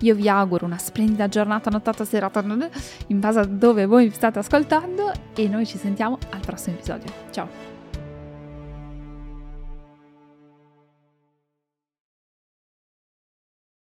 Io 0.00 0.14
vi 0.14 0.28
auguro 0.28 0.66
una 0.66 0.78
splendida 0.78 1.28
giornata, 1.28 1.70
nottata, 1.70 2.04
serata, 2.04 2.44
in 3.06 3.20
base 3.20 3.38
a 3.38 3.44
dove 3.44 3.86
voi 3.86 4.06
mi 4.06 4.12
state 4.12 4.40
ascoltando 4.40 5.12
e 5.34 5.48
noi 5.48 5.64
ci 5.64 5.78
sentiamo 5.78 6.18
al 6.30 6.40
prossimo 6.40 6.76
episodio. 6.76 7.10
Ciao! 7.30 7.71